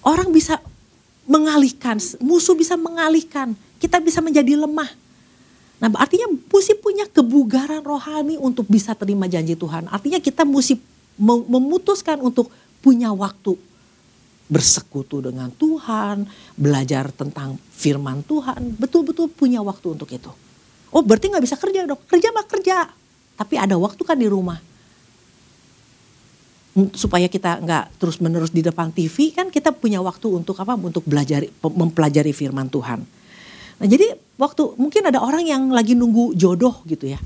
Orang 0.03 0.35
bisa 0.35 0.59
mengalihkan, 1.27 1.99
musuh 2.23 2.55
bisa 2.55 2.79
mengalihkan, 2.79 3.53
kita 3.77 3.99
bisa 3.99 4.23
menjadi 4.23 4.55
lemah. 4.55 4.89
Nah 5.77 5.93
artinya 5.99 6.25
mesti 6.31 6.73
punya 6.79 7.05
kebugaran 7.05 7.85
rohani 7.85 8.39
untuk 8.41 8.65
bisa 8.65 8.97
terima 8.97 9.29
janji 9.29 9.53
Tuhan. 9.53 9.85
Artinya 9.91 10.17
kita 10.17 10.41
mesti 10.47 10.79
memutuskan 11.21 12.17
untuk 12.23 12.49
punya 12.81 13.13
waktu 13.13 13.53
bersekutu 14.47 15.19
dengan 15.19 15.51
Tuhan, 15.51 16.23
belajar 16.55 17.11
tentang 17.11 17.59
firman 17.75 18.23
Tuhan, 18.23 18.79
betul-betul 18.79 19.27
punya 19.27 19.59
waktu 19.59 19.93
untuk 19.93 20.07
itu. 20.07 20.31
Oh 20.95 21.03
berarti 21.03 21.27
nggak 21.27 21.43
bisa 21.43 21.59
kerja 21.59 21.83
dong, 21.83 21.99
kerja 22.07 22.31
mah 22.31 22.47
kerja, 22.47 22.87
tapi 23.35 23.59
ada 23.59 23.75
waktu 23.75 24.01
kan 24.07 24.15
di 24.15 24.31
rumah 24.31 24.57
supaya 26.93 27.25
kita 27.25 27.57
nggak 27.57 27.97
terus 27.97 28.21
menerus 28.21 28.53
di 28.53 28.61
depan 28.61 28.93
TV 28.93 29.33
kan 29.33 29.49
kita 29.49 29.73
punya 29.73 29.97
waktu 29.97 30.29
untuk 30.29 30.53
apa 30.61 30.77
untuk 30.77 31.01
belajar 31.09 31.41
mempelajari 31.65 32.29
firman 32.29 32.69
Tuhan. 32.69 33.01
Nah 33.77 33.87
jadi 33.89 34.13
waktu 34.37 34.77
mungkin 34.77 35.01
ada 35.09 35.17
orang 35.17 35.41
yang 35.41 35.73
lagi 35.73 35.97
nunggu 35.97 36.37
jodoh 36.37 36.85
gitu 36.85 37.09
ya. 37.09 37.19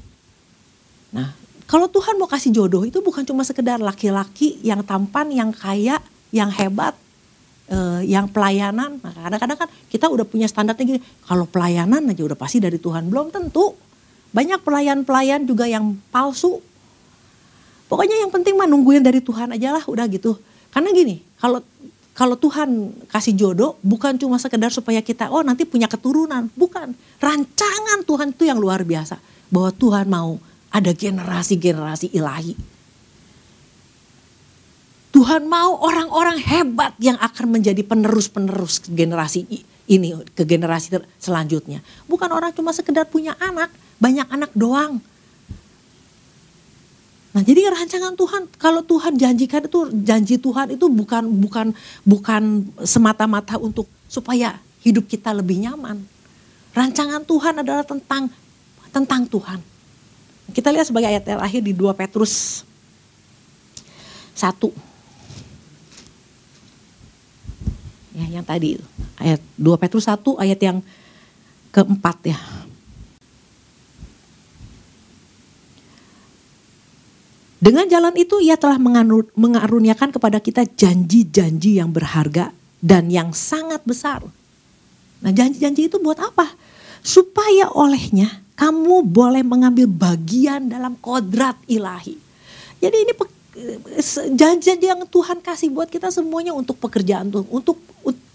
Nah 1.12 1.36
kalau 1.68 1.92
Tuhan 1.92 2.16
mau 2.16 2.32
kasih 2.32 2.56
jodoh 2.56 2.88
itu 2.88 3.04
bukan 3.04 3.28
cuma 3.28 3.44
sekedar 3.44 3.80
laki-laki 3.80 4.60
yang 4.64 4.84
tampan, 4.88 5.28
yang 5.32 5.52
kaya, 5.52 6.00
yang 6.32 6.48
hebat, 6.52 6.96
eh, 7.68 8.08
yang 8.08 8.32
pelayanan. 8.32 9.04
Nah 9.04 9.12
kadang-kadang 9.12 9.68
kan 9.68 9.70
kita 9.92 10.08
udah 10.08 10.24
punya 10.24 10.48
standarnya 10.48 10.96
gini. 10.96 11.02
Kalau 11.28 11.44
pelayanan 11.44 12.08
aja 12.08 12.24
udah 12.24 12.40
pasti 12.40 12.64
dari 12.64 12.80
Tuhan 12.80 13.12
belum 13.12 13.36
tentu. 13.36 13.76
Banyak 14.32 14.64
pelayan-pelayan 14.64 15.44
juga 15.44 15.68
yang 15.68 16.00
palsu 16.08 16.64
Pokoknya 17.91 18.23
yang 18.23 18.32
penting 18.32 18.56
mah 18.56 18.71
nungguin 18.71 19.04
dari 19.04 19.19
Tuhan 19.19 19.51
aja 19.51 19.75
lah 19.75 19.84
udah 19.84 20.08
gitu. 20.08 20.39
Karena 20.71 20.95
gini, 20.95 21.19
kalau 21.36 21.60
kalau 22.15 22.39
Tuhan 22.39 22.95
kasih 23.12 23.36
jodoh 23.36 23.75
bukan 23.84 24.15
cuma 24.15 24.39
sekedar 24.39 24.71
supaya 24.71 25.04
kita 25.04 25.27
oh 25.27 25.43
nanti 25.43 25.67
punya 25.67 25.91
keturunan, 25.91 26.47
bukan. 26.56 26.95
Rancangan 27.19 28.08
Tuhan 28.08 28.32
itu 28.32 28.47
yang 28.47 28.63
luar 28.63 28.88
biasa. 28.88 29.19
Bahwa 29.51 29.75
Tuhan 29.75 30.08
mau 30.08 30.39
ada 30.71 30.95
generasi-generasi 30.95 32.15
ilahi. 32.15 32.56
Tuhan 35.12 35.43
mau 35.43 35.75
orang-orang 35.84 36.39
hebat 36.39 36.95
yang 36.95 37.19
akan 37.19 37.60
menjadi 37.60 37.84
penerus-penerus 37.84 38.88
generasi 38.88 39.43
ini 39.91 40.15
ke 40.32 40.47
generasi 40.47 40.95
selanjutnya. 41.19 41.84
Bukan 42.08 42.32
orang 42.32 42.56
cuma 42.56 42.71
sekedar 42.71 43.04
punya 43.12 43.36
anak, 43.43 43.67
banyak 43.99 44.23
anak 44.32 44.56
doang. 44.56 45.04
Nah, 47.32 47.39
jadi 47.48 47.72
rancangan 47.72 48.12
Tuhan 48.20 48.44
kalau 48.60 48.84
Tuhan 48.84 49.15
janjikan 49.15 49.63
itu 49.63 49.88
janji 50.04 50.36
Tuhan 50.36 50.76
itu 50.76 50.91
bukan 50.91 51.24
bukan 51.39 51.72
bukan 52.04 52.67
semata-mata 52.84 53.56
untuk 53.56 53.88
supaya 54.12 54.60
hidup 54.84 55.08
kita 55.08 55.32
lebih 55.32 55.63
nyaman. 55.63 56.04
Rancangan 56.76 57.24
Tuhan 57.24 57.63
adalah 57.63 57.88
tentang 57.88 58.28
tentang 58.91 59.24
Tuhan. 59.32 59.63
Kita 60.52 60.67
lihat 60.76 60.91
sebagai 60.91 61.08
ayat 61.08 61.24
terakhir 61.24 61.63
di 61.63 61.72
2 61.72 61.96
Petrus 61.96 62.67
1. 64.36 64.52
Ya, 68.12 68.28
yang 68.28 68.44
tadi 68.44 68.76
ayat 69.15 69.39
2 69.56 69.80
Petrus 69.80 70.12
1 70.12 70.20
ayat 70.36 70.60
yang 70.60 70.84
keempat 71.72 72.36
ya. 72.36 72.39
Dengan 77.62 77.86
jalan 77.86 78.17
itu 78.17 78.41
ia 78.41 78.58
telah 78.58 78.82
mengaruniakan 79.38 80.10
kepada 80.10 80.41
kita 80.41 80.65
janji-janji 80.65 81.78
yang 81.78 81.93
berharga 81.93 82.50
dan 82.82 83.13
yang 83.13 83.38
sangat 83.38 83.86
besar. 83.86 84.26
Nah 85.21 85.30
janji-janji 85.30 85.86
itu 85.86 86.02
buat 86.02 86.17
apa? 86.17 86.58
Supaya 87.06 87.69
olehnya 87.69 88.41
kamu 88.58 89.06
boleh 89.06 89.45
mengambil 89.45 89.86
bagian 89.86 90.74
dalam 90.74 90.97
kodrat 90.97 91.54
ilahi. 91.69 92.17
Jadi 92.82 92.97
ini 92.97 93.13
janji-janji 94.34 94.89
yang 94.89 95.06
Tuhan 95.06 95.38
kasih 95.45 95.69
buat 95.69 95.86
kita 95.86 96.10
semuanya 96.10 96.58
untuk 96.58 96.82
pekerjaan 96.82 97.30
Tuhan, 97.30 97.45
untuk 97.45 97.78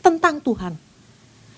tentang 0.06 0.38
Tuhan. 0.38 0.78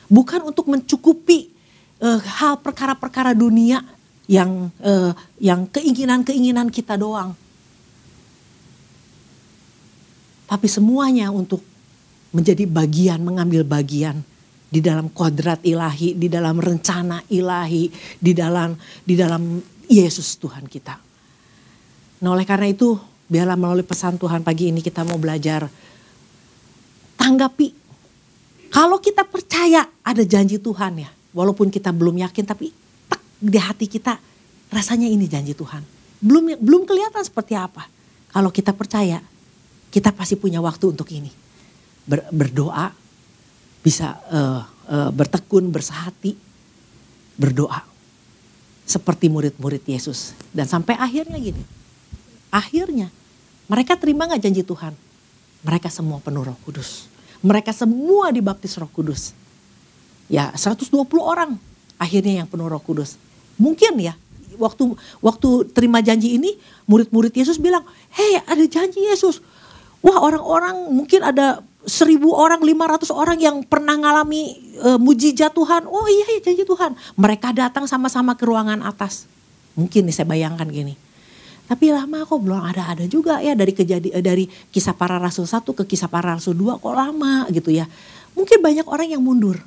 Bukan 0.09 0.41
untuk 0.41 0.73
mencukupi 0.73 1.53
uh, 2.01 2.17
hal 2.17 2.65
perkara-perkara 2.65 3.37
dunia 3.37 3.85
yang 4.25 4.73
uh, 4.81 5.13
yang 5.37 5.69
keinginan-keinginan 5.69 6.73
kita 6.73 6.97
doang 6.97 7.37
tapi 10.49 10.65
semuanya 10.65 11.29
untuk 11.29 11.61
menjadi 12.33 12.65
bagian, 12.65 13.21
mengambil 13.21 13.69
bagian 13.69 14.25
di 14.69 14.81
dalam 14.81 15.13
kodrat 15.13 15.61
ilahi, 15.65 16.17
di 16.17 16.29
dalam 16.29 16.57
rencana 16.57 17.21
ilahi, 17.29 17.89
di 18.17 18.33
dalam 18.33 18.73
di 19.05 19.15
dalam 19.17 19.61
Yesus 19.89 20.41
Tuhan 20.41 20.65
kita. 20.65 20.97
Nah 22.25 22.29
oleh 22.33 22.49
karena 22.49 22.69
itu 22.69 22.97
biarlah 23.29 23.61
melalui 23.61 23.85
pesan 23.85 24.17
Tuhan 24.17 24.41
pagi 24.41 24.73
ini 24.73 24.81
kita 24.81 25.05
mau 25.05 25.21
belajar 25.21 25.69
tanggapi. 27.17 27.69
Kalau 28.69 29.01
kita 29.01 29.25
percaya 29.25 29.85
ada 30.05 30.23
janji 30.25 30.61
Tuhan 30.61 31.01
ya, 31.01 31.09
walaupun 31.33 31.73
kita 31.73 31.89
belum 31.93 32.21
yakin 32.25 32.45
tapi 32.45 32.69
tak 33.09 33.21
di 33.41 33.57
hati 33.57 33.89
kita 33.89 34.21
rasanya 34.69 35.09
ini 35.09 35.25
janji 35.25 35.57
Tuhan. 35.57 35.81
Belum 36.21 36.57
belum 36.61 36.85
kelihatan 36.85 37.25
seperti 37.25 37.57
apa. 37.57 37.89
Kalau 38.29 38.53
kita 38.53 38.77
percaya 38.77 39.25
kita 39.89 40.13
pasti 40.13 40.37
punya 40.37 40.61
waktu 40.61 40.93
untuk 40.93 41.09
ini. 41.13 41.33
Ber, 42.09 42.25
berdoa, 42.33 42.93
bisa 43.85 44.17
uh, 44.29 44.63
uh, 44.89 45.11
bertekun, 45.13 45.69
bersehati, 45.73 46.37
berdoa. 47.37 47.85
Seperti 48.89 49.29
murid-murid 49.29 49.85
Yesus. 49.85 50.33
Dan 50.49 50.65
sampai 50.65 50.97
akhirnya 50.97 51.37
gini. 51.37 51.61
Akhirnya 52.49 53.13
mereka 53.69 54.01
terima 54.01 54.25
gak 54.25 54.41
janji 54.41 54.65
Tuhan? 54.65 54.97
Mereka 55.61 55.93
semua 55.93 56.25
penuh 56.25 56.41
roh 56.41 56.57
kudus. 56.65 57.05
Mereka 57.45 57.77
semua 57.77 58.33
dibaptis 58.33 58.73
roh 58.81 58.89
kudus. 58.89 59.37
Ya 60.29 60.53
120 60.57 60.89
orang 61.21 61.61
akhirnya 62.01 62.45
yang 62.45 62.49
penuh 62.49 62.65
roh 62.65 62.81
kudus. 62.81 63.21
Mungkin 63.61 64.01
ya 64.01 64.17
waktu 64.57 64.97
waktu 65.21 65.49
terima 65.77 66.01
janji 66.01 66.41
ini 66.41 66.57
murid-murid 66.89 67.37
Yesus 67.37 67.61
bilang, 67.61 67.85
hei 68.17 68.41
ada 68.41 68.65
janji 68.65 69.05
Yesus 69.05 69.45
Wah 69.99 70.19
orang-orang 70.23 70.95
mungkin 70.95 71.27
ada 71.27 71.63
seribu 71.89 72.37
orang, 72.37 72.63
lima 72.63 72.87
ratus 72.87 73.11
orang 73.11 73.41
yang 73.41 73.65
pernah 73.67 73.97
ngalami 73.99 74.77
e, 74.79 74.89
mujizat 75.01 75.51
Tuhan. 75.57 75.89
Oh 75.89 76.07
iya, 76.07 76.39
iya 76.39 76.41
janji 76.45 76.63
Tuhan. 76.63 76.95
Mereka 77.19 77.51
datang 77.57 77.89
sama-sama 77.91 78.39
ke 78.39 78.45
ruangan 78.47 78.85
atas. 78.85 79.27
Mungkin 79.75 80.07
nih 80.07 80.15
saya 80.15 80.29
bayangkan 80.29 80.69
gini. 80.69 80.95
Tapi 81.69 81.93
lama 81.93 82.25
kok 82.25 82.41
belum 82.41 82.65
ada-ada 82.65 83.05
juga 83.05 83.45
ya 83.45 83.53
dari 83.53 83.77
kejadian 83.77 84.15
eh, 84.17 84.25
dari 84.25 84.45
kisah 84.49 84.97
para 84.97 85.21
rasul 85.21 85.45
satu 85.45 85.77
ke 85.77 85.85
kisah 85.85 86.09
para 86.09 86.33
rasul 86.33 86.57
dua 86.57 86.81
kok 86.81 86.95
lama 86.95 87.45
gitu 87.53 87.75
ya. 87.75 87.85
Mungkin 88.33 88.63
banyak 88.63 88.87
orang 88.89 89.09
yang 89.13 89.21
mundur. 89.21 89.59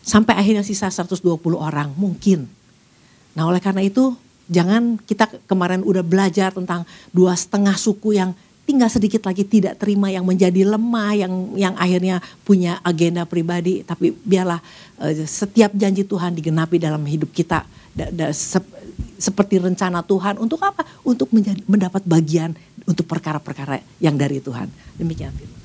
Sampai 0.00 0.34
akhirnya 0.34 0.64
sisa 0.64 0.88
120 0.88 1.20
orang 1.54 1.92
mungkin. 1.94 2.48
Nah 3.36 3.46
oleh 3.46 3.60
karena 3.60 3.84
itu 3.84 4.16
Jangan 4.50 4.98
kita 5.06 5.30
kemarin 5.46 5.86
udah 5.86 6.02
belajar 6.02 6.50
tentang 6.50 6.82
dua 7.14 7.38
setengah 7.38 7.78
suku 7.78 8.18
yang 8.18 8.34
tinggal 8.64 8.88
sedikit 8.88 9.26
lagi 9.26 9.42
tidak 9.42 9.78
terima 9.80 10.08
yang 10.08 10.22
menjadi 10.22 10.62
lemah 10.64 11.12
yang 11.16 11.32
yang 11.58 11.74
akhirnya 11.74 12.22
punya 12.46 12.78
agenda 12.86 13.26
pribadi. 13.26 13.82
Tapi 13.82 14.14
biarlah 14.14 14.60
uh, 15.02 15.12
setiap 15.26 15.74
janji 15.74 16.06
Tuhan 16.06 16.36
digenapi 16.36 16.78
dalam 16.78 17.02
hidup 17.04 17.30
kita. 17.34 17.66
Da, 17.90 18.06
da, 18.08 18.26
sep, 18.30 18.62
seperti 19.18 19.60
rencana 19.60 20.00
Tuhan 20.06 20.38
untuk 20.38 20.62
apa? 20.62 20.86
Untuk 21.04 21.28
menjadi, 21.34 21.60
mendapat 21.66 22.06
bagian 22.06 22.54
untuk 22.88 23.04
perkara-perkara 23.04 23.82
yang 24.00 24.16
dari 24.16 24.40
Tuhan. 24.40 24.70
Demikian 24.96 25.59